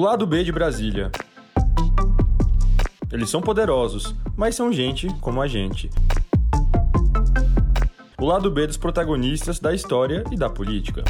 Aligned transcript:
lado 0.00 0.26
B 0.26 0.42
de 0.42 0.50
Brasília. 0.50 1.10
Eles 3.12 3.28
são 3.28 3.40
poderosos, 3.40 4.14
mas 4.36 4.54
são 4.54 4.72
gente 4.72 5.08
como 5.20 5.42
a 5.42 5.46
gente. 5.46 5.90
O 8.18 8.24
lado 8.24 8.50
B 8.50 8.66
dos 8.66 8.76
protagonistas 8.76 9.58
da 9.58 9.74
história 9.74 10.24
e 10.30 10.36
da 10.36 10.48
política. 10.48 11.04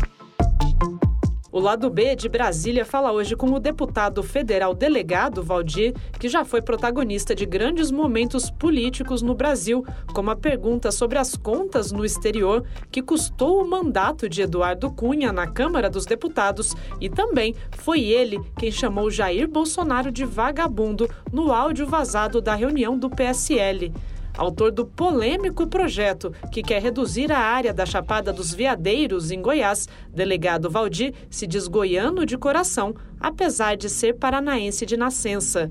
O 1.53 1.59
lado 1.59 1.91
B 1.91 2.15
de 2.15 2.29
Brasília 2.29 2.85
fala 2.85 3.11
hoje 3.11 3.35
com 3.35 3.51
o 3.51 3.59
deputado 3.59 4.23
federal 4.23 4.73
delegado 4.73 5.43
Valdir, 5.43 5.93
que 6.17 6.29
já 6.29 6.45
foi 6.45 6.63
protagonista 6.63 7.35
de 7.35 7.45
grandes 7.45 7.91
momentos 7.91 8.53
políticos 8.53 9.21
no 9.21 9.35
Brasil, 9.35 9.85
como 10.15 10.31
a 10.31 10.37
pergunta 10.37 10.93
sobre 10.93 11.19
as 11.19 11.35
contas 11.35 11.91
no 11.91 12.05
exterior, 12.05 12.65
que 12.89 13.03
custou 13.03 13.61
o 13.61 13.69
mandato 13.69 14.29
de 14.29 14.43
Eduardo 14.43 14.93
Cunha 14.93 15.33
na 15.33 15.49
Câmara 15.49 15.91
dos 15.91 16.07
Deputados, 16.07 16.77
e 17.01 17.09
também 17.09 17.57
foi 17.73 18.03
ele 18.03 18.41
quem 18.57 18.71
chamou 18.71 19.11
Jair 19.11 19.49
Bolsonaro 19.49 20.13
de 20.13 20.25
vagabundo 20.25 21.09
no 21.33 21.51
áudio 21.51 21.85
vazado 21.85 22.41
da 22.41 22.55
reunião 22.55 22.97
do 22.97 23.11
PSL 23.11 23.93
autor 24.37 24.71
do 24.71 24.85
polêmico 24.87 25.67
projeto 25.67 26.33
que 26.51 26.63
quer 26.63 26.83
reduzir 26.83 27.31
a 27.33 27.39
área 27.39 27.73
da 27.73 27.87
Chapada 27.87 28.33
dos 28.33 28.53
Veadeiros, 28.53 29.31
em 29.31 29.41
Goiás, 29.41 29.89
delegado 30.13 30.71
Valdir 30.71 31.15
se 31.29 31.47
diz 31.47 31.67
goiano 31.67 32.25
de 32.25 32.37
coração, 32.37 32.95
apesar 33.19 33.77
de 33.77 33.89
ser 33.89 34.15
paranaense 34.15 34.87
de 34.87 34.97
nascença. 34.97 35.71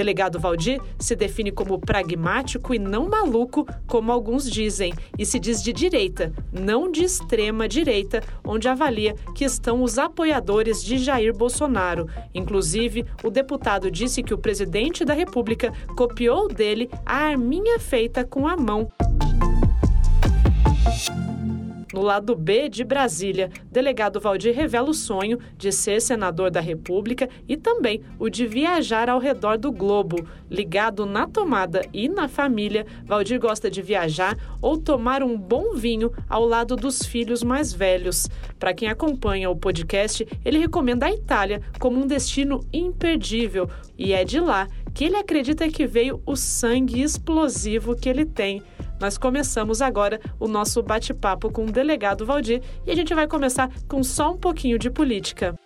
Delegado 0.00 0.40
Valdir 0.40 0.80
se 0.98 1.14
define 1.14 1.52
como 1.52 1.78
pragmático 1.78 2.72
e 2.72 2.78
não 2.78 3.06
maluco, 3.06 3.66
como 3.86 4.10
alguns 4.10 4.50
dizem, 4.50 4.94
e 5.18 5.26
se 5.26 5.38
diz 5.38 5.62
de 5.62 5.74
direita, 5.74 6.32
não 6.50 6.90
de 6.90 7.04
extrema 7.04 7.68
direita, 7.68 8.22
onde 8.42 8.66
avalia 8.66 9.14
que 9.34 9.44
estão 9.44 9.82
os 9.82 9.98
apoiadores 9.98 10.82
de 10.82 10.96
Jair 10.96 11.36
Bolsonaro. 11.36 12.08
Inclusive, 12.34 13.04
o 13.22 13.28
deputado 13.28 13.90
disse 13.90 14.22
que 14.22 14.32
o 14.32 14.38
presidente 14.38 15.04
da 15.04 15.12
República 15.12 15.70
copiou 15.94 16.48
dele 16.48 16.88
a 17.04 17.16
arminha 17.16 17.78
feita 17.78 18.24
com 18.24 18.48
a 18.48 18.56
mão. 18.56 18.88
No 21.92 22.02
lado 22.02 22.36
B 22.36 22.68
de 22.68 22.84
Brasília, 22.84 23.50
delegado 23.70 24.20
Valdir 24.20 24.54
revela 24.54 24.90
o 24.90 24.94
sonho 24.94 25.38
de 25.56 25.72
ser 25.72 26.00
senador 26.00 26.50
da 26.50 26.60
República 26.60 27.28
e 27.48 27.56
também 27.56 28.00
o 28.18 28.28
de 28.28 28.46
viajar 28.46 29.08
ao 29.08 29.18
redor 29.18 29.58
do 29.58 29.72
globo. 29.72 30.24
Ligado 30.48 31.04
na 31.04 31.26
tomada 31.26 31.82
e 31.92 32.08
na 32.08 32.28
família, 32.28 32.86
Valdir 33.04 33.40
gosta 33.40 33.68
de 33.68 33.82
viajar 33.82 34.36
ou 34.62 34.78
tomar 34.78 35.22
um 35.22 35.36
bom 35.36 35.74
vinho 35.74 36.12
ao 36.28 36.44
lado 36.44 36.76
dos 36.76 37.02
filhos 37.02 37.42
mais 37.42 37.72
velhos. 37.72 38.28
Para 38.58 38.72
quem 38.72 38.88
acompanha 38.88 39.50
o 39.50 39.56
podcast, 39.56 40.26
ele 40.44 40.58
recomenda 40.58 41.06
a 41.06 41.12
Itália 41.12 41.60
como 41.80 42.00
um 42.00 42.06
destino 42.06 42.60
imperdível 42.72 43.68
e 43.98 44.12
é 44.12 44.24
de 44.24 44.38
lá 44.38 44.68
que 44.94 45.04
ele 45.04 45.16
acredita 45.16 45.68
que 45.68 45.86
veio 45.86 46.22
o 46.24 46.36
sangue 46.36 47.02
explosivo 47.02 47.96
que 47.96 48.08
ele 48.08 48.24
tem. 48.24 48.62
Nós 49.00 49.16
começamos 49.16 49.80
agora 49.80 50.20
o 50.38 50.46
nosso 50.46 50.82
bate-papo 50.82 51.50
com 51.50 51.64
o 51.64 51.72
delegado 51.72 52.26
Valdir 52.26 52.62
e 52.86 52.90
a 52.90 52.94
gente 52.94 53.14
vai 53.14 53.26
começar 53.26 53.70
com 53.88 54.02
só 54.02 54.32
um 54.32 54.36
pouquinho 54.36 54.78
de 54.78 54.90
política. 54.90 55.58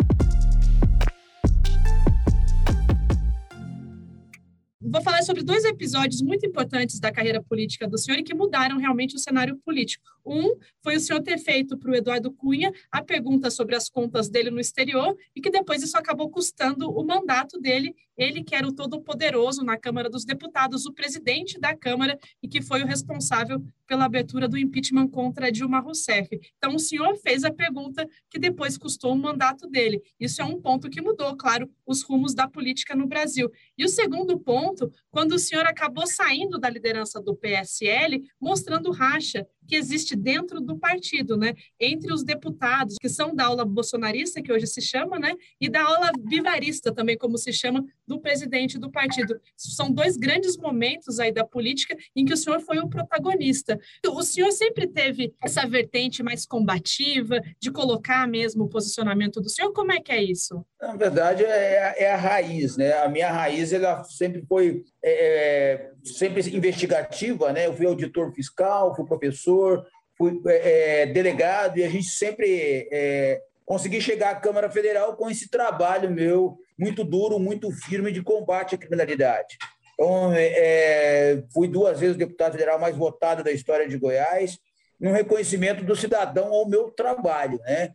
Vou 4.84 5.02
falar 5.02 5.22
sobre 5.22 5.42
dois 5.42 5.64
episódios 5.64 6.20
muito 6.20 6.44
importantes 6.46 7.00
da 7.00 7.10
carreira 7.10 7.42
política 7.42 7.88
do 7.88 7.96
senhor 7.96 8.18
e 8.18 8.22
que 8.22 8.34
mudaram 8.34 8.78
realmente 8.78 9.16
o 9.16 9.18
cenário 9.18 9.56
político. 9.64 10.04
Um 10.26 10.56
foi 10.82 10.96
o 10.96 11.00
senhor 11.00 11.22
ter 11.22 11.38
feito 11.38 11.76
para 11.76 11.90
o 11.90 11.94
Eduardo 11.94 12.32
Cunha 12.32 12.72
a 12.90 13.02
pergunta 13.02 13.50
sobre 13.50 13.74
as 13.74 13.88
contas 13.88 14.28
dele 14.28 14.50
no 14.50 14.60
exterior 14.60 15.16
e 15.34 15.40
que 15.40 15.50
depois 15.50 15.82
isso 15.82 15.96
acabou 15.96 16.30
custando 16.30 16.90
o 16.90 17.04
mandato 17.04 17.58
dele. 17.58 17.94
Ele 18.16 18.42
que 18.42 18.54
era 18.54 18.66
o 18.66 18.72
todo-poderoso 18.72 19.64
na 19.64 19.76
Câmara 19.76 20.08
dos 20.08 20.24
Deputados, 20.24 20.86
o 20.86 20.92
presidente 20.92 21.58
da 21.58 21.76
Câmara 21.76 22.18
e 22.42 22.48
que 22.48 22.62
foi 22.62 22.82
o 22.82 22.86
responsável 22.86 23.62
pela 23.86 24.04
abertura 24.04 24.48
do 24.48 24.58
impeachment 24.58 25.08
contra 25.08 25.50
Dilma 25.50 25.80
Rousseff. 25.80 26.28
Então, 26.56 26.74
o 26.74 26.78
senhor 26.78 27.16
fez 27.16 27.44
a 27.44 27.52
pergunta 27.52 28.08
que 28.30 28.38
depois 28.38 28.78
custou 28.78 29.12
o 29.12 29.16
mandato 29.16 29.68
dele. 29.68 30.02
Isso 30.18 30.40
é 30.40 30.44
um 30.44 30.60
ponto 30.60 30.90
que 30.90 31.00
mudou, 31.00 31.36
claro, 31.36 31.70
os 31.86 32.02
rumos 32.02 32.34
da 32.34 32.48
política 32.48 32.94
no 32.94 33.06
Brasil. 33.06 33.50
E 33.76 33.84
o 33.84 33.88
segundo 33.88 34.38
ponto 34.38 34.90
quando 35.10 35.32
o 35.32 35.38
senhor 35.38 35.66
acabou 35.66 36.06
saindo 36.06 36.58
da 36.58 36.68
liderança 36.68 37.20
do 37.20 37.36
PSL, 37.36 38.22
mostrando 38.40 38.90
racha 38.90 39.46
que 39.66 39.76
existe 39.76 40.14
dentro 40.16 40.60
do 40.60 40.76
partido, 40.76 41.36
né? 41.36 41.54
Entre 41.78 42.12
os 42.12 42.22
deputados 42.22 42.96
que 43.00 43.08
são 43.08 43.34
da 43.34 43.46
aula 43.46 43.64
bolsonarista, 43.64 44.42
que 44.42 44.52
hoje 44.52 44.66
se 44.66 44.80
chama, 44.80 45.18
né? 45.18 45.34
E 45.60 45.68
da 45.68 45.82
aula 45.82 46.10
vivarista 46.24 46.92
também, 46.92 47.16
como 47.16 47.38
se 47.38 47.52
chama, 47.52 47.84
do 48.06 48.20
presidente 48.20 48.78
do 48.78 48.90
partido. 48.90 49.40
São 49.56 49.90
dois 49.90 50.16
grandes 50.16 50.56
momentos 50.56 51.18
aí 51.18 51.32
da 51.32 51.44
política 51.44 51.96
em 52.14 52.24
que 52.24 52.32
o 52.32 52.36
senhor 52.36 52.60
foi 52.60 52.78
o 52.78 52.88
protagonista. 52.88 53.78
O 54.06 54.22
senhor 54.22 54.52
sempre 54.52 54.86
teve 54.86 55.34
essa 55.42 55.66
vertente 55.66 56.22
mais 56.22 56.46
combativa, 56.46 57.40
de 57.58 57.70
colocar 57.70 58.28
mesmo 58.28 58.64
o 58.64 58.68
posicionamento 58.68 59.40
do 59.40 59.48
senhor. 59.48 59.72
Como 59.72 59.92
é 59.92 60.00
que 60.00 60.12
é 60.12 60.22
isso? 60.22 60.64
Na 60.80 60.96
verdade, 60.96 61.44
é, 61.44 62.04
é 62.04 62.12
a 62.12 62.16
raiz, 62.16 62.76
né? 62.76 62.92
A 63.02 63.08
minha 63.08 63.30
raiz 63.30 63.72
ela 63.72 64.04
sempre 64.04 64.44
foi 64.46 64.84
é, 65.04 65.12
é 65.12 65.90
sempre 66.02 66.40
investigativa, 66.56 67.52
né? 67.52 67.66
Eu 67.66 67.74
fui 67.74 67.86
auditor 67.86 68.32
fiscal, 68.32 68.94
fui 68.96 69.04
professor, 69.06 69.84
fui 70.16 70.40
é, 70.46 71.02
é, 71.02 71.06
delegado 71.06 71.78
e 71.78 71.84
a 71.84 71.88
gente 71.88 72.08
sempre 72.08 72.88
é, 72.90 73.40
consegui 73.66 74.00
chegar 74.00 74.30
à 74.30 74.34
Câmara 74.34 74.70
Federal 74.70 75.16
com 75.16 75.28
esse 75.30 75.50
trabalho 75.50 76.10
meu 76.10 76.56
muito 76.78 77.04
duro, 77.04 77.38
muito 77.38 77.70
firme 77.70 78.10
de 78.10 78.22
combate 78.22 78.74
à 78.74 78.78
criminalidade. 78.78 79.56
Então, 79.94 80.32
é, 80.34 81.42
fui 81.52 81.68
duas 81.68 82.00
vezes 82.00 82.16
o 82.16 82.18
deputado 82.18 82.52
federal 82.52 82.78
mais 82.80 82.96
votado 82.96 83.44
da 83.44 83.52
história 83.52 83.88
de 83.88 83.96
Goiás, 83.96 84.58
num 84.98 85.12
reconhecimento 85.12 85.84
do 85.84 85.94
cidadão 85.94 86.52
ao 86.52 86.68
meu 86.68 86.90
trabalho, 86.90 87.60
né? 87.64 87.92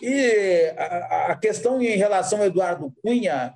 E 0.00 0.72
a, 0.76 1.32
a 1.32 1.36
questão 1.36 1.80
em 1.82 1.96
relação 1.96 2.38
ao 2.38 2.46
Eduardo 2.46 2.92
Cunha, 3.02 3.52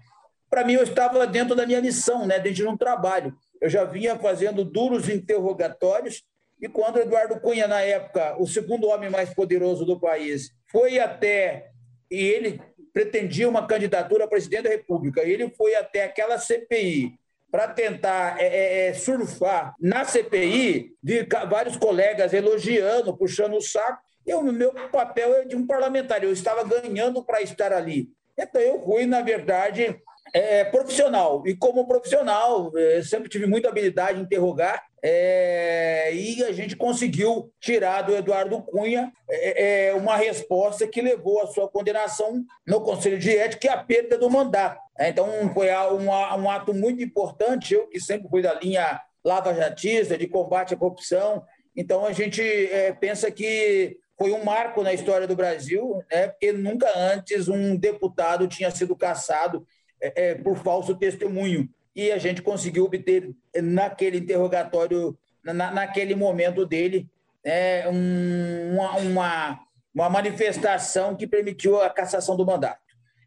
para 0.54 0.65
mim, 0.65 0.75
eu 0.75 0.84
estava 0.84 1.26
dentro 1.26 1.56
da 1.56 1.66
minha 1.66 1.82
missão, 1.82 2.28
né? 2.28 2.38
dentro 2.38 2.62
de 2.62 2.65
um 2.69 2.76
trabalho. 2.76 3.37
Eu 3.60 3.69
já 3.69 3.82
vinha 3.82 4.16
fazendo 4.16 4.65
duros 4.65 5.09
interrogatórios, 5.09 6.22
e 6.62 6.69
quando 6.69 7.00
Eduardo 7.00 7.41
Cunha, 7.41 7.66
na 7.66 7.81
época, 7.81 8.37
o 8.38 8.47
segundo 8.47 8.87
homem 8.87 9.10
mais 9.10 9.34
poderoso 9.34 9.84
do 9.84 9.98
país, 9.98 10.53
foi 10.70 11.00
até. 11.00 11.70
E 12.09 12.22
ele 12.22 12.60
pretendia 12.92 13.48
uma 13.48 13.66
candidatura 13.66 14.26
a 14.26 14.28
presidente 14.28 14.62
da 14.62 14.70
República, 14.70 15.22
ele 15.22 15.50
foi 15.56 15.75
até 15.75 16.04
aquela 16.04 16.38
CPI 16.38 17.19
para 17.50 17.66
tentar 17.66 18.41
é, 18.41 18.47
é, 18.47 18.86
é, 18.86 18.94
surfar 18.94 19.75
na 19.81 20.04
CPI, 20.04 20.92
de 21.03 21.26
vários 21.48 21.76
colegas 21.76 22.32
elogiando, 22.32 23.16
puxando 23.16 23.56
o 23.56 23.60
saco. 23.60 24.00
Eu, 24.25 24.41
meu 24.41 24.72
papel 24.92 25.34
é 25.34 25.44
de 25.47 25.56
um 25.56 25.66
parlamentar, 25.66 26.22
eu 26.22 26.32
estava 26.32 26.62
ganhando 26.62 27.25
para 27.25 27.42
estar 27.42 27.72
ali. 27.72 28.09
Então, 28.38 28.60
eu 28.60 28.81
fui, 28.84 29.04
na 29.04 29.21
verdade, 29.21 30.00
é, 30.33 30.65
profissional. 30.65 31.43
E 31.47 31.55
como 31.55 31.87
profissional, 31.87 32.73
é, 32.77 33.03
sempre 33.03 33.29
tive 33.29 33.47
muita 33.47 33.69
habilidade 33.69 34.19
em 34.19 34.23
interrogar. 34.23 34.85
É, 35.03 36.15
e 36.15 36.43
a 36.45 36.53
gente 36.53 36.75
conseguiu 36.75 37.53
tirar 37.61 38.03
do 38.03 38.17
Eduardo 38.17 38.63
Cunha 38.63 39.13
é, 39.29 39.89
é 39.89 39.95
uma 39.95 40.17
resposta 40.17 40.87
que 40.87 41.03
levou 41.03 41.43
à 41.43 41.47
sua 41.47 41.69
condenação 41.69 42.43
no 42.67 42.81
Conselho 42.81 43.19
de 43.19 43.37
Ética 43.37 43.67
e 43.67 43.71
a 43.71 43.77
perda 43.77 44.17
do 44.17 44.31
mandato. 44.31 44.81
É, 44.99 45.11
então, 45.11 45.29
foi 45.53 45.69
um, 45.71 46.09
um 46.09 46.51
ato 46.51 46.73
muito 46.73 47.03
importante. 47.03 47.75
Eu, 47.75 47.87
que 47.89 48.01
sempre 48.01 48.29
fui 48.29 48.41
da 48.41 48.55
linha 48.55 49.01
lava-jatista, 49.25 50.17
de 50.17 50.27
combate 50.27 50.75
à 50.75 50.77
corrupção. 50.77 51.45
Então, 51.77 52.07
a 52.07 52.13
gente 52.13 52.43
é, 52.43 52.93
pensa 52.93 53.31
que 53.31 53.99
foi 54.19 54.33
um 54.33 54.45
marco 54.45 54.83
na 54.83 54.93
história 54.93 55.27
do 55.27 55.34
Brasil, 55.34 56.03
né, 56.10 56.28
porque 56.28 56.53
nunca 56.53 56.87
antes 56.97 57.48
um 57.48 57.77
deputado 57.77 58.47
tinha 58.47 58.71
sido 58.71 58.95
caçado 58.95 59.66
é, 60.04 60.30
é, 60.30 60.34
por 60.34 60.56
falso 60.56 60.95
testemunho. 60.95 61.68
E 61.97 62.12
a 62.12 62.18
gente 62.18 62.42
conseguiu 62.42 62.84
obter, 62.84 63.34
naquele 63.56 64.18
interrogatório, 64.18 65.16
na, 65.42 65.71
naquele 65.71 66.15
momento 66.15 66.66
dele, 66.66 67.09
é, 67.42 67.89
um, 67.89 68.74
uma, 68.74 68.97
uma, 68.97 69.60
uma 69.95 70.10
manifestação 70.10 71.16
que 71.16 71.27
permitiu 71.27 71.80
a 71.80 71.89
cassação 71.89 72.36
do 72.36 72.45
mandato. 72.45 72.83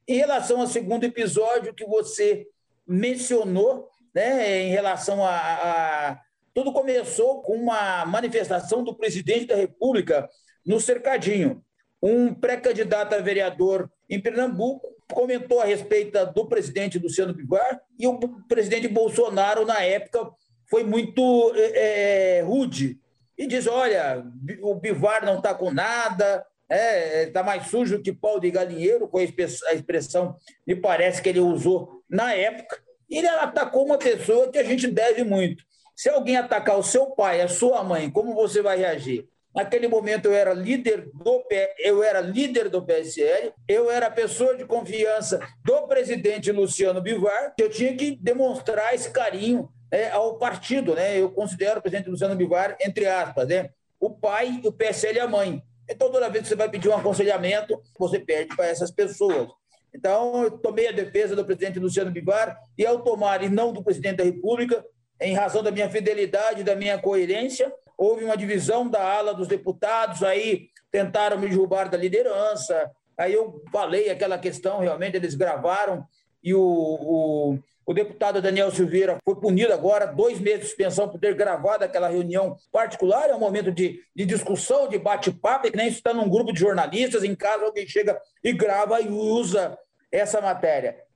Em 0.07 0.17
relação 0.17 0.61
ao 0.61 0.67
segundo 0.67 1.03
episódio 1.03 1.73
que 1.73 1.85
você 1.85 2.45
mencionou, 2.85 3.89
né, 4.13 4.61
em 4.61 4.69
relação 4.69 5.25
a, 5.25 5.35
a. 5.35 6.21
Tudo 6.53 6.71
começou 6.71 7.41
com 7.41 7.53
uma 7.53 8.05
manifestação 8.05 8.83
do 8.83 8.95
presidente 8.95 9.47
da 9.47 9.55
República 9.55 10.29
no 10.65 10.79
Cercadinho. 10.79 11.63
Um 12.01 12.33
pré-candidato 12.33 13.13
a 13.13 13.19
vereador 13.19 13.91
em 14.09 14.19
Pernambuco 14.19 14.96
comentou 15.11 15.61
a 15.61 15.65
respeito 15.65 16.25
do 16.33 16.47
presidente 16.47 16.99
Luciano 16.99 17.33
Bivar 17.33 17.81
e 17.97 18.07
o 18.07 18.19
presidente 18.47 18.87
Bolsonaro, 18.87 19.65
na 19.65 19.81
época, 19.81 20.29
foi 20.69 20.83
muito 20.83 21.53
é, 21.55 22.39
é 22.39 22.41
rude 22.41 22.99
e 23.37 23.45
diz: 23.45 23.67
olha, 23.67 24.25
o 24.61 24.75
Bivar 24.75 25.25
não 25.25 25.37
está 25.37 25.53
com 25.53 25.71
nada, 25.71 26.45
está 26.69 27.39
é, 27.39 27.43
mais 27.43 27.67
sujo 27.67 28.01
que 28.01 28.11
pau 28.11 28.39
de 28.39 28.51
galinheiro, 28.51 29.07
com 29.07 29.19
a 29.19 29.23
expressão, 29.23 30.35
me 30.65 30.75
parece 30.75 31.21
que 31.21 31.29
ele 31.29 31.39
usou 31.39 32.03
na 32.09 32.33
época. 32.33 32.81
E 33.09 33.17
ele 33.17 33.27
atacou 33.27 33.85
uma 33.85 33.97
pessoa 33.97 34.51
que 34.51 34.57
a 34.57 34.63
gente 34.63 34.87
deve 34.87 35.23
muito. 35.23 35.63
Se 35.95 36.09
alguém 36.09 36.35
atacar 36.35 36.77
o 36.77 36.83
seu 36.83 37.07
pai, 37.11 37.41
a 37.41 37.47
sua 37.47 37.83
mãe, 37.83 38.09
como 38.09 38.35
você 38.35 38.61
vai 38.61 38.77
reagir? 38.77 39.27
Naquele 39.57 39.87
momento 39.87 40.25
eu 40.25 40.35
era 40.35 40.53
líder 40.53 41.09
do 41.11 41.43
eu 41.79 42.03
era 42.03 42.21
líder 42.21 42.69
do 42.69 42.85
PSL, 42.85 43.51
eu 43.67 43.89
era 43.89 44.11
pessoa 44.11 44.55
de 44.55 44.63
confiança 44.63 45.39
do 45.65 45.87
presidente 45.87 46.51
Luciano 46.51 47.01
Bivar, 47.01 47.55
eu 47.59 47.67
tinha 47.67 47.95
que 47.97 48.15
demonstrar 48.21 48.93
esse 48.93 49.09
carinho 49.09 49.67
né, 49.91 50.11
ao 50.11 50.37
partido, 50.37 50.93
né? 50.93 51.19
Eu 51.19 51.31
considero 51.31 51.79
o 51.79 51.81
presidente 51.81 52.07
Luciano 52.07 52.35
Bivar 52.35 52.77
entre 52.79 53.07
aspas, 53.07 53.47
né? 53.47 53.71
O 53.99 54.11
pai, 54.11 54.61
o 54.63 54.71
PSL 54.71 55.19
a 55.21 55.27
mãe. 55.27 55.59
Então 55.89 56.11
toda 56.11 56.29
vez 56.29 56.43
que 56.43 56.49
você 56.49 56.55
vai 56.55 56.69
pedir 56.69 56.89
um 56.89 56.95
aconselhamento, 56.95 57.81
você 57.97 58.19
pede 58.19 58.55
para 58.55 58.67
essas 58.67 58.91
pessoas. 58.91 59.47
Então, 59.91 60.43
eu 60.43 60.51
tomei 60.51 60.87
a 60.87 60.91
defesa 60.91 61.35
do 61.35 61.43
presidente 61.43 61.79
Luciano 61.79 62.11
Bivar 62.11 62.55
e, 62.77 62.85
ao 62.85 63.01
tomar 63.01 63.41
e 63.41 63.49
não 63.49 63.73
do 63.73 63.83
presidente 63.83 64.17
da 64.17 64.23
República, 64.23 64.85
em 65.19 65.33
razão 65.33 65.63
da 65.63 65.71
minha 65.71 65.89
fidelidade, 65.89 66.63
da 66.63 66.75
minha 66.75 66.99
coerência, 66.99 67.73
houve 67.97 68.23
uma 68.23 68.37
divisão 68.37 68.87
da 68.87 69.01
ala 69.01 69.33
dos 69.33 69.47
deputados, 69.47 70.21
aí 70.21 70.69
tentaram 70.91 71.37
me 71.37 71.49
derrubar 71.49 71.89
da 71.89 71.97
liderança, 71.97 72.91
aí 73.17 73.33
eu 73.33 73.63
falei 73.71 74.09
aquela 74.09 74.37
questão, 74.37 74.79
realmente 74.79 75.17
eles 75.17 75.33
gravaram, 75.33 76.05
e 76.43 76.53
o, 76.53 76.61
o, 76.61 77.59
o 77.85 77.93
deputado 77.93 78.41
Daniel 78.41 78.71
Silveira 78.71 79.17
foi 79.25 79.35
punido 79.35 79.73
agora, 79.73 80.05
dois 80.05 80.39
meses 80.39 80.61
de 80.61 80.65
suspensão 80.67 81.09
por 81.09 81.19
ter 81.19 81.33
gravado 81.33 81.83
aquela 81.83 82.07
reunião 82.07 82.55
particular, 82.71 83.29
é 83.29 83.35
um 83.35 83.39
momento 83.39 83.71
de, 83.71 83.99
de 84.15 84.25
discussão, 84.25 84.87
de 84.87 84.99
bate-papo, 84.99 85.69
que 85.71 85.75
nem 85.75 85.87
está 85.87 86.13
num 86.13 86.29
grupo 86.29 86.53
de 86.53 86.59
jornalistas, 86.59 87.23
em 87.23 87.35
casa 87.35 87.65
alguém 87.65 87.87
chega 87.87 88.19
e 88.43 88.53
grava 88.53 89.01
e 89.01 89.09
usa 89.09 89.77
essa 90.11 90.39
matéria. 90.39 91.06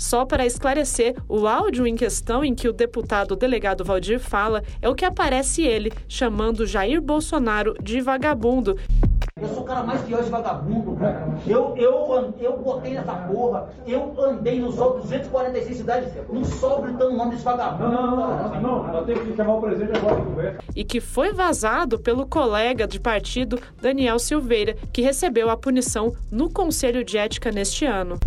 Só 0.00 0.24
para 0.24 0.46
esclarecer, 0.46 1.14
o 1.28 1.46
áudio 1.46 1.86
em 1.86 1.94
questão 1.94 2.42
em 2.42 2.54
que 2.54 2.66
o 2.66 2.72
deputado 2.72 3.36
delegado 3.36 3.84
Valdir 3.84 4.18
fala 4.18 4.62
é 4.80 4.88
o 4.88 4.94
que 4.94 5.04
aparece 5.04 5.60
ele 5.60 5.92
chamando 6.08 6.66
Jair 6.66 7.02
Bolsonaro 7.02 7.74
de 7.82 8.00
vagabundo. 8.00 8.78
Eu 9.38 9.48
sou 9.48 9.62
o 9.62 9.64
cara 9.64 9.82
mais 9.82 10.00
pior 10.00 10.22
de 10.22 10.30
vagabundo, 10.30 10.96
cara. 10.96 11.28
Eu, 11.46 11.76
eu, 11.76 12.34
eu 12.40 12.56
botei 12.56 12.94
nessa 12.94 13.12
porra, 13.12 13.68
eu 13.86 14.14
andei 14.18 14.58
nos 14.58 14.78
outros 14.78 15.02
246 15.02 15.76
cidades, 15.76 16.08
não 16.32 16.44
só 16.44 16.80
gritando 16.80 17.12
o 17.12 17.16
nome 17.18 17.32
desse 17.32 17.44
vagabundo. 17.44 17.92
Não, 17.92 18.16
não, 18.16 18.16
não, 18.16 18.60
não, 18.62 18.92
nós 18.92 19.04
temos 19.04 19.22
que 19.24 19.36
chamar 19.36 19.56
o 19.56 19.60
presidente 19.60 19.98
agora 19.98 20.16
de 20.16 20.22
conversa. 20.22 20.58
E 20.74 20.82
que 20.82 20.98
foi 20.98 21.34
vazado 21.34 21.98
pelo 21.98 22.26
colega 22.26 22.86
de 22.86 22.98
partido 22.98 23.60
Daniel 23.82 24.18
Silveira, 24.18 24.76
que 24.94 25.02
recebeu 25.02 25.50
a 25.50 25.58
punição 25.58 26.14
no 26.32 26.50
Conselho 26.50 27.04
de 27.04 27.18
Ética 27.18 27.52
neste 27.52 27.84
ano. 27.84 28.18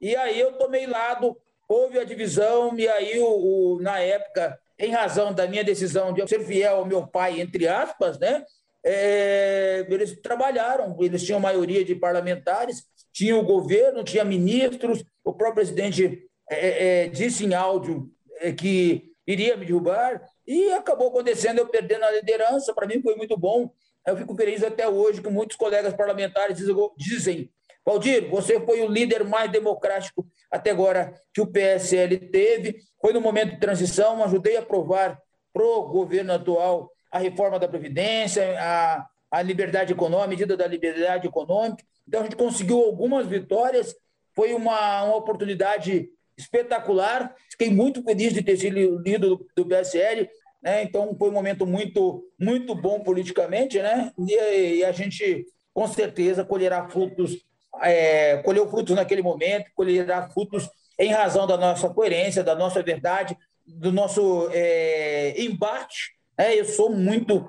E 0.00 0.16
aí 0.16 0.40
eu 0.40 0.52
tomei 0.52 0.86
lado, 0.86 1.36
houve 1.68 1.98
a 1.98 2.04
divisão, 2.04 2.76
e 2.78 2.88
aí, 2.88 3.18
o, 3.18 3.26
o, 3.26 3.80
na 3.80 4.00
época, 4.00 4.58
em 4.78 4.90
razão 4.90 5.32
da 5.32 5.46
minha 5.46 5.62
decisão 5.62 6.12
de 6.12 6.26
ser 6.26 6.40
fiel 6.40 6.76
ao 6.76 6.86
meu 6.86 7.06
pai, 7.06 7.40
entre 7.40 7.68
aspas, 7.68 8.18
né? 8.18 8.44
É, 8.82 9.86
eles 9.90 10.18
trabalharam, 10.22 10.96
eles 11.00 11.22
tinham 11.22 11.38
maioria 11.38 11.84
de 11.84 11.94
parlamentares, 11.94 12.84
tinha 13.12 13.36
o 13.36 13.44
governo, 13.44 14.02
tinha 14.02 14.24
ministros, 14.24 15.04
o 15.22 15.34
próprio 15.34 15.56
presidente 15.56 16.26
é, 16.50 17.04
é, 17.04 17.08
disse 17.08 17.44
em 17.44 17.52
áudio 17.52 18.10
é, 18.40 18.52
que 18.52 19.12
iria 19.26 19.56
me 19.56 19.66
derrubar, 19.66 20.22
e 20.46 20.72
acabou 20.72 21.08
acontecendo 21.08 21.58
eu 21.58 21.68
perdendo 21.68 22.04
a 22.04 22.10
liderança. 22.10 22.74
Para 22.74 22.86
mim 22.86 23.00
foi 23.02 23.14
muito 23.14 23.36
bom. 23.36 23.70
Eu 24.04 24.16
fico 24.16 24.34
feliz 24.34 24.64
até 24.64 24.88
hoje 24.88 25.20
que 25.20 25.28
muitos 25.28 25.56
colegas 25.56 25.94
parlamentares 25.94 26.58
dizem 26.96 27.50
Valdir, 27.90 28.30
você 28.30 28.60
foi 28.60 28.82
o 28.82 28.88
líder 28.88 29.24
mais 29.24 29.50
democrático 29.50 30.24
até 30.48 30.70
agora 30.70 31.12
que 31.34 31.40
o 31.40 31.46
PSL 31.46 32.18
teve. 32.30 32.76
Foi 33.00 33.12
no 33.12 33.20
momento 33.20 33.54
de 33.54 33.60
transição, 33.60 34.22
ajudei 34.22 34.56
a 34.56 34.60
aprovar 34.60 35.20
para 35.52 35.64
o 35.64 35.88
governo 35.88 36.32
atual 36.32 36.92
a 37.10 37.18
reforma 37.18 37.58
da 37.58 37.66
Previdência, 37.66 38.56
a, 38.60 39.04
a 39.28 39.42
liberdade 39.42 39.92
econômica, 39.92 40.24
a 40.24 40.28
medida 40.28 40.56
da 40.56 40.68
liberdade 40.68 41.26
econômica. 41.26 41.82
Então, 42.06 42.20
a 42.20 42.22
gente 42.22 42.36
conseguiu 42.36 42.78
algumas 42.78 43.26
vitórias. 43.26 43.92
Foi 44.36 44.54
uma, 44.54 45.02
uma 45.02 45.16
oportunidade 45.16 46.08
espetacular. 46.38 47.34
Fiquei 47.50 47.70
muito 47.70 48.04
feliz 48.04 48.32
de 48.32 48.42
ter 48.42 48.56
sido 48.56 49.00
líder 49.00 49.18
do, 49.18 49.44
do 49.56 49.66
PSL. 49.66 50.30
Né? 50.62 50.84
Então, 50.84 51.16
foi 51.18 51.28
um 51.28 51.32
momento 51.32 51.66
muito, 51.66 52.24
muito 52.38 52.72
bom 52.72 53.00
politicamente. 53.00 53.82
Né? 53.82 54.12
E, 54.16 54.76
e 54.76 54.84
a 54.84 54.92
gente, 54.92 55.44
com 55.74 55.88
certeza, 55.88 56.44
colherá 56.44 56.88
frutos 56.88 57.49
é, 57.82 58.38
colheu 58.38 58.68
frutos 58.68 58.94
naquele 58.94 59.22
momento, 59.22 59.70
colherá 59.74 60.28
frutos 60.28 60.68
em 60.98 61.12
razão 61.12 61.46
da 61.46 61.56
nossa 61.56 61.88
coerência, 61.88 62.44
da 62.44 62.54
nossa 62.54 62.82
verdade, 62.82 63.36
do 63.66 63.92
nosso 63.92 64.48
é, 64.52 65.40
embate. 65.42 66.14
É, 66.36 66.58
eu 66.58 66.64
sou 66.64 66.90
muito 66.90 67.48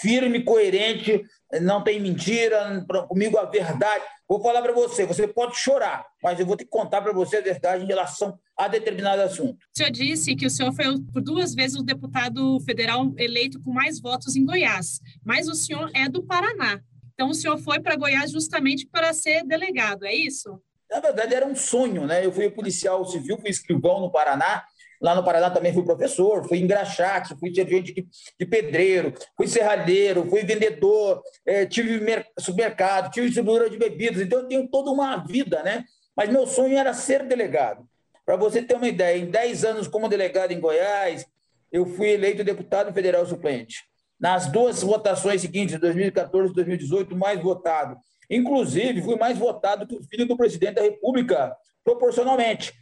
firme, 0.00 0.42
coerente, 0.42 1.22
não 1.60 1.82
tem 1.82 2.00
mentira, 2.00 2.84
comigo 3.08 3.36
a 3.38 3.44
verdade. 3.44 4.04
Vou 4.28 4.40
falar 4.40 4.62
para 4.62 4.72
você, 4.72 5.04
você 5.04 5.26
pode 5.26 5.56
chorar, 5.56 6.06
mas 6.22 6.38
eu 6.38 6.46
vou 6.46 6.56
que 6.56 6.64
contar 6.64 7.02
para 7.02 7.12
você 7.12 7.38
a 7.38 7.40
verdade 7.40 7.82
em 7.82 7.86
relação 7.86 8.38
a 8.56 8.68
determinado 8.68 9.22
assunto. 9.22 9.54
O 9.54 9.76
senhor 9.76 9.90
disse 9.90 10.36
que 10.36 10.46
o 10.46 10.50
senhor 10.50 10.72
foi 10.72 10.84
por 11.12 11.20
duas 11.20 11.54
vezes 11.54 11.76
o 11.76 11.82
deputado 11.82 12.60
federal 12.60 13.12
eleito 13.16 13.60
com 13.60 13.72
mais 13.72 14.00
votos 14.00 14.36
em 14.36 14.44
Goiás, 14.44 15.00
mas 15.24 15.48
o 15.48 15.54
senhor 15.54 15.90
é 15.94 16.08
do 16.08 16.22
Paraná. 16.22 16.80
Então, 17.20 17.28
o 17.28 17.34
senhor 17.34 17.58
foi 17.58 17.78
para 17.78 17.96
Goiás 17.96 18.30
justamente 18.30 18.86
para 18.86 19.12
ser 19.12 19.44
delegado, 19.44 20.06
é 20.06 20.14
isso? 20.14 20.58
Na 20.90 21.00
verdade, 21.00 21.34
era 21.34 21.44
um 21.44 21.54
sonho, 21.54 22.06
né? 22.06 22.24
Eu 22.24 22.32
fui 22.32 22.48
policial 22.48 23.04
civil, 23.04 23.36
fui 23.38 23.50
escrivão 23.50 24.00
no 24.00 24.10
Paraná. 24.10 24.64
Lá 25.02 25.14
no 25.14 25.22
Paraná 25.22 25.50
também 25.50 25.70
fui 25.70 25.84
professor, 25.84 26.48
fui 26.48 26.60
engraxate, 26.60 27.38
fui 27.38 27.54
servente 27.54 28.08
de, 28.38 28.46
pedreiro, 28.46 29.12
fui 29.36 29.46
serralheiro, 29.46 30.30
fui 30.30 30.44
vendedor, 30.44 31.22
é, 31.44 31.66
tive 31.66 32.00
supermercado, 32.38 33.10
tive 33.10 33.26
distribuidora 33.26 33.68
de 33.68 33.76
bebidas. 33.76 34.22
Então, 34.22 34.38
eu 34.38 34.48
tenho 34.48 34.66
toda 34.68 34.90
uma 34.90 35.18
vida, 35.18 35.62
né? 35.62 35.84
Mas 36.16 36.30
meu 36.30 36.46
sonho 36.46 36.78
era 36.78 36.94
ser 36.94 37.26
delegado. 37.26 37.86
Para 38.24 38.36
você 38.36 38.62
ter 38.62 38.76
uma 38.76 38.88
ideia, 38.88 39.18
em 39.18 39.26
10 39.26 39.66
anos 39.66 39.88
como 39.88 40.08
delegado 40.08 40.52
em 40.52 40.60
Goiás, 40.60 41.26
eu 41.70 41.84
fui 41.84 42.12
eleito 42.12 42.42
deputado 42.42 42.90
federal 42.94 43.26
suplente 43.26 43.89
nas 44.20 44.46
duas 44.46 44.82
votações 44.82 45.40
seguintes, 45.40 45.80
2014 45.80 46.52
e 46.52 46.54
2018, 46.54 47.16
mais 47.16 47.42
votado. 47.42 47.96
Inclusive, 48.28 49.02
fui 49.02 49.16
mais 49.16 49.38
votado 49.38 49.86
que 49.86 49.96
o 49.96 50.02
filho 50.04 50.26
do 50.26 50.36
presidente 50.36 50.74
da 50.74 50.82
República, 50.82 51.56
proporcionalmente. 51.82 52.72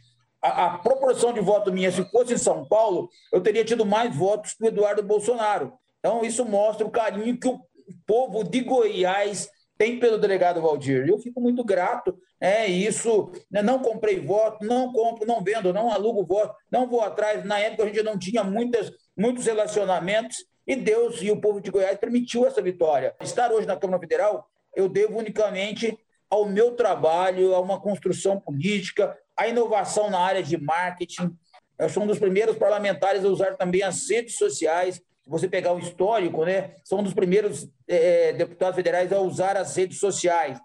A, 0.41 0.65
a, 0.65 0.77
proporção 0.77 1.33
de 1.33 1.39
voto 1.39 1.71
minha, 1.71 1.91
se 1.91 2.03
fosse 2.11 2.33
em 2.33 2.37
São 2.37 2.65
Paulo, 2.65 3.09
eu 3.31 3.41
teria 3.41 3.65
tido 3.65 3.85
mais 3.85 4.15
votos 4.15 4.53
que 4.53 4.63
o 4.63 4.67
Eduardo 4.67 5.01
Bolsonaro. 5.01 5.73
Então, 5.99 6.23
isso 6.23 6.45
mostra 6.45 6.85
o 6.85 6.91
carinho 6.91 7.37
que 7.37 7.47
o 7.47 7.59
povo 8.05 8.43
de 8.43 8.61
Goiás 8.61 9.49
tem 9.77 9.97
pelo 9.97 10.17
delegado 10.17 10.61
Valdir. 10.61 11.07
Eu 11.07 11.17
fico 11.17 11.41
muito 11.41 11.63
grato. 11.63 12.17
É 12.39 12.67
isso. 12.67 13.31
Né, 13.49 13.61
não 13.61 13.79
comprei 13.79 14.19
voto, 14.19 14.65
não 14.65 14.93
compro, 14.93 15.25
não 15.25 15.43
vendo, 15.43 15.73
não 15.73 15.91
alugo 15.91 16.25
voto, 16.25 16.53
não 16.71 16.87
vou 16.87 17.01
atrás. 17.01 17.43
Na 17.45 17.59
época, 17.59 17.83
a 17.83 17.85
gente 17.87 18.03
não 18.03 18.17
tinha 18.17 18.43
muitas, 18.43 18.91
muitos 19.17 19.45
relacionamentos 19.45 20.37
e 20.69 20.75
Deus 20.75 21.19
e 21.23 21.31
o 21.31 21.41
povo 21.41 21.59
de 21.59 21.71
Goiás 21.71 21.97
permitiu 21.97 22.45
essa 22.45 22.61
vitória. 22.61 23.15
Estar 23.21 23.51
hoje 23.51 23.65
na 23.65 23.75
Câmara 23.75 23.99
Federal, 23.99 24.47
eu 24.75 24.87
devo 24.87 25.17
unicamente 25.17 25.97
ao 26.29 26.47
meu 26.47 26.75
trabalho, 26.75 27.55
a 27.55 27.59
uma 27.59 27.81
construção 27.81 28.39
política, 28.39 29.17
a 29.35 29.47
inovação 29.47 30.11
na 30.11 30.19
área 30.19 30.43
de 30.43 30.55
marketing. 30.57 31.35
Eu 31.79 31.89
sou 31.89 32.03
um 32.03 32.07
dos 32.07 32.19
primeiros 32.19 32.55
parlamentares 32.55 33.25
a 33.25 33.29
usar 33.29 33.55
também 33.57 33.81
as 33.81 34.07
redes 34.07 34.35
sociais. 34.35 34.97
Se 34.97 35.27
você 35.27 35.47
pegar 35.47 35.73
o 35.73 35.79
histórico, 35.79 36.45
né, 36.45 36.75
são 36.83 36.99
um 36.99 37.03
dos 37.03 37.15
primeiros 37.15 37.67
é, 37.87 38.33
deputados 38.33 38.75
federais 38.75 39.11
a 39.11 39.19
usar 39.19 39.57
as 39.57 39.75
redes 39.75 39.99
sociais 39.99 40.59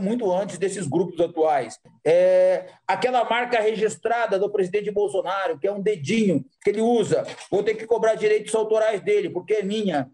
muito 0.00 0.32
antes 0.32 0.58
desses 0.58 0.86
grupos 0.86 1.20
atuais. 1.20 1.78
É, 2.04 2.66
aquela 2.86 3.24
marca 3.24 3.60
registrada 3.60 4.38
do 4.38 4.50
presidente 4.50 4.90
Bolsonaro, 4.90 5.58
que 5.58 5.66
é 5.66 5.72
um 5.72 5.82
dedinho 5.82 6.44
que 6.62 6.70
ele 6.70 6.80
usa, 6.80 7.26
vou 7.50 7.62
ter 7.62 7.74
que 7.74 7.86
cobrar 7.86 8.14
direitos 8.14 8.54
autorais 8.54 9.00
dele, 9.02 9.30
porque 9.30 9.54
é 9.54 9.62
minha. 9.62 10.08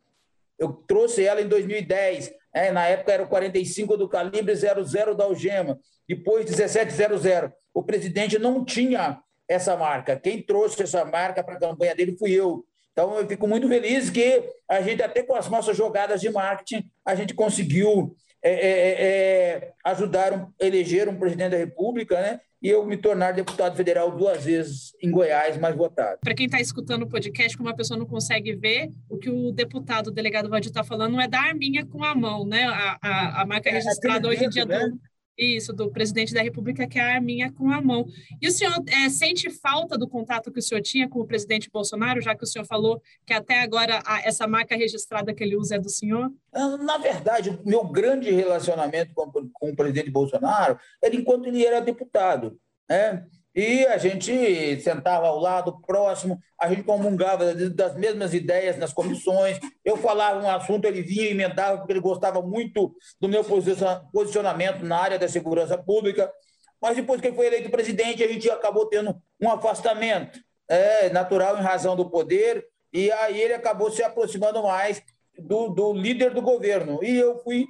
Eu 0.59 0.73
trouxe 0.73 1.25
ela 1.25 1.41
em 1.41 1.49
2010, 1.49 2.33
é, 2.55 2.71
na 2.71 2.87
época 2.87 3.13
era 3.13 3.23
o 3.23 3.29
45 3.29 3.97
do 3.97 4.09
calibre 4.09 4.55
00 4.55 5.15
da 5.15 5.25
algema, 5.25 5.79
depois 6.09 6.45
1700. 6.45 7.53
O 7.75 7.83
presidente 7.83 8.39
não 8.39 8.65
tinha 8.65 9.21
essa 9.49 9.77
marca. 9.77 10.17
Quem 10.17 10.43
trouxe 10.43 10.83
essa 10.83 11.05
marca 11.05 11.43
para 11.43 11.55
a 11.55 11.61
campanha 11.61 11.95
dele 11.95 12.17
fui 12.17 12.33
eu. 12.33 12.65
Então, 12.93 13.19
eu 13.19 13.27
fico 13.27 13.49
muito 13.49 13.67
feliz 13.69 14.11
que 14.11 14.43
a 14.69 14.83
gente, 14.83 15.03
até 15.03 15.23
com 15.23 15.35
as 15.35 15.49
nossas 15.49 15.77
jogadas 15.77 16.21
de 16.21 16.31
marketing, 16.31 16.85
a 17.05 17.15
gente 17.15 17.33
conseguiu 17.33 18.15
é, 18.43 18.53
é, 18.53 18.71
é, 18.71 19.03
é, 19.03 19.73
ajudaram 19.85 20.53
a 20.61 20.67
eleger 20.67 21.09
um 21.09 21.17
presidente 21.17 21.51
da 21.51 21.57
República, 21.57 22.21
né? 22.21 22.41
e 22.63 22.69
eu 22.69 22.87
me 22.87 22.97
tornar 22.97 23.33
deputado 23.33 23.77
federal 23.77 24.17
duas 24.17 24.45
vezes 24.45 24.95
em 25.03 25.11
Goiás, 25.11 25.59
mais 25.59 25.75
votado. 25.75 26.21
Para 26.23 26.35
quem 26.35 26.47
está 26.47 26.61
escutando 26.61 27.03
o 27.03 27.09
podcast, 27.09 27.57
como 27.57 27.69
a 27.69 27.75
pessoa 27.75 27.99
não 27.99 28.07
consegue 28.07 28.55
ver, 28.55 28.93
o 29.11 29.19
que 29.19 29.29
o 29.29 29.51
deputado, 29.51 30.07
o 30.09 30.11
delegado 30.13 30.49
Valdir 30.49 30.71
está 30.71 30.85
falando 30.85 31.21
é 31.21 31.27
da 31.27 31.41
arminha 31.41 31.85
com 31.85 32.05
a 32.05 32.15
mão, 32.15 32.47
né? 32.47 32.65
A, 32.65 32.99
a, 33.03 33.43
a 33.43 33.47
marca 33.47 33.69
é, 33.69 33.73
registrada 33.73 34.29
hoje 34.29 34.45
em 34.45 34.49
dia 34.49 34.65
né? 34.65 34.79
do, 34.79 35.01
isso, 35.37 35.73
do 35.73 35.91
presidente 35.91 36.35
da 36.35 36.43
República, 36.43 36.87
que 36.87 36.99
é 36.99 37.03
a 37.03 37.15
arminha 37.15 37.53
com 37.53 37.71
a 37.71 37.81
mão. 37.81 38.07
E 38.41 38.49
o 38.49 38.53
senhor 38.53 38.75
é, 38.89 39.09
sente 39.09 39.51
falta 39.51 39.97
do 39.97 40.09
contato 40.09 40.53
que 40.53 40.59
o 40.59 40.63
senhor 40.63 40.81
tinha 40.81 41.09
com 41.09 41.21
o 41.21 41.27
presidente 41.27 41.71
Bolsonaro, 41.71 42.21
já 42.21 42.35
que 42.35 42.45
o 42.45 42.47
senhor 42.47 42.65
falou 42.65 43.01
que 43.27 43.33
até 43.33 43.61
agora 43.61 44.03
a, 44.05 44.21
essa 44.21 44.47
marca 44.47 44.77
registrada 44.77 45.35
que 45.35 45.43
ele 45.43 45.57
usa 45.57 45.77
é 45.77 45.79
do 45.79 45.89
senhor? 45.89 46.31
Na 46.53 46.99
verdade, 46.99 47.51
o 47.51 47.69
meu 47.69 47.85
grande 47.85 48.31
relacionamento 48.31 49.15
com, 49.15 49.31
com 49.53 49.71
o 49.71 49.77
presidente 49.77 50.11
Bolsonaro 50.11 50.79
era 51.03 51.15
enquanto 51.15 51.47
ele 51.47 51.65
era 51.65 51.81
deputado. 51.81 52.59
Né? 52.89 53.25
E 53.55 53.85
a 53.87 53.99
gente 53.99 54.81
sentava 54.81 55.27
ao 55.27 55.39
lado, 55.39 55.79
próximo, 55.83 56.41
a 56.59 56.69
gente 56.69 56.85
comungava 56.85 57.55
das 57.55 57.95
mesmas 57.97 58.33
ideias 58.33 58.79
nas 58.79 58.95
comissões. 58.95 59.59
Eu 59.85 59.97
falava 59.99 60.43
um 60.43 60.51
assunto, 60.51 60.87
ele 60.87 61.03
vinha 61.03 61.25
e 61.25 61.31
emendava, 61.33 61.77
porque 61.77 61.93
ele 61.93 62.01
gostava 62.01 62.41
muito 62.41 62.95
do 63.21 63.29
meu 63.29 63.45
posicionamento 63.45 64.83
na 64.83 64.97
área 64.97 65.19
da 65.19 65.29
segurança 65.29 65.77
pública. 65.77 66.33
Mas 66.81 66.97
depois 66.97 67.21
que 67.21 67.27
ele 67.27 67.37
foi 67.37 67.47
eleito 67.47 67.71
presidente, 67.71 68.25
a 68.25 68.29
gente 68.29 68.51
acabou 68.51 68.87
tendo 68.87 69.15
um 69.41 69.51
afastamento 69.51 70.41
é, 70.67 71.11
natural 71.11 71.59
em 71.59 71.63
razão 71.63 71.95
do 71.95 72.09
poder, 72.09 72.67
e 72.91 73.13
aí 73.13 73.41
ele 73.41 73.55
acabou 73.55 73.91
se 73.91 74.03
aproximando 74.03 74.63
mais 74.63 75.03
do, 75.39 75.69
do 75.69 75.93
líder 75.93 76.33
do 76.33 76.41
governo. 76.41 76.99
E 77.03 77.17
eu 77.17 77.39
fui, 77.39 77.67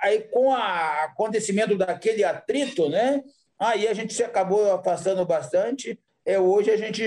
aí 0.00 0.20
com 0.20 0.48
o 0.48 0.54
acontecimento 0.54 1.76
daquele 1.76 2.22
atrito, 2.22 2.88
né? 2.88 3.20
Aí 3.58 3.86
a 3.86 3.94
gente 3.94 4.12
se 4.12 4.22
acabou 4.22 4.72
afastando 4.72 5.24
bastante. 5.24 5.98
É, 6.26 6.38
hoje 6.38 6.70
a 6.70 6.76
gente 6.76 7.02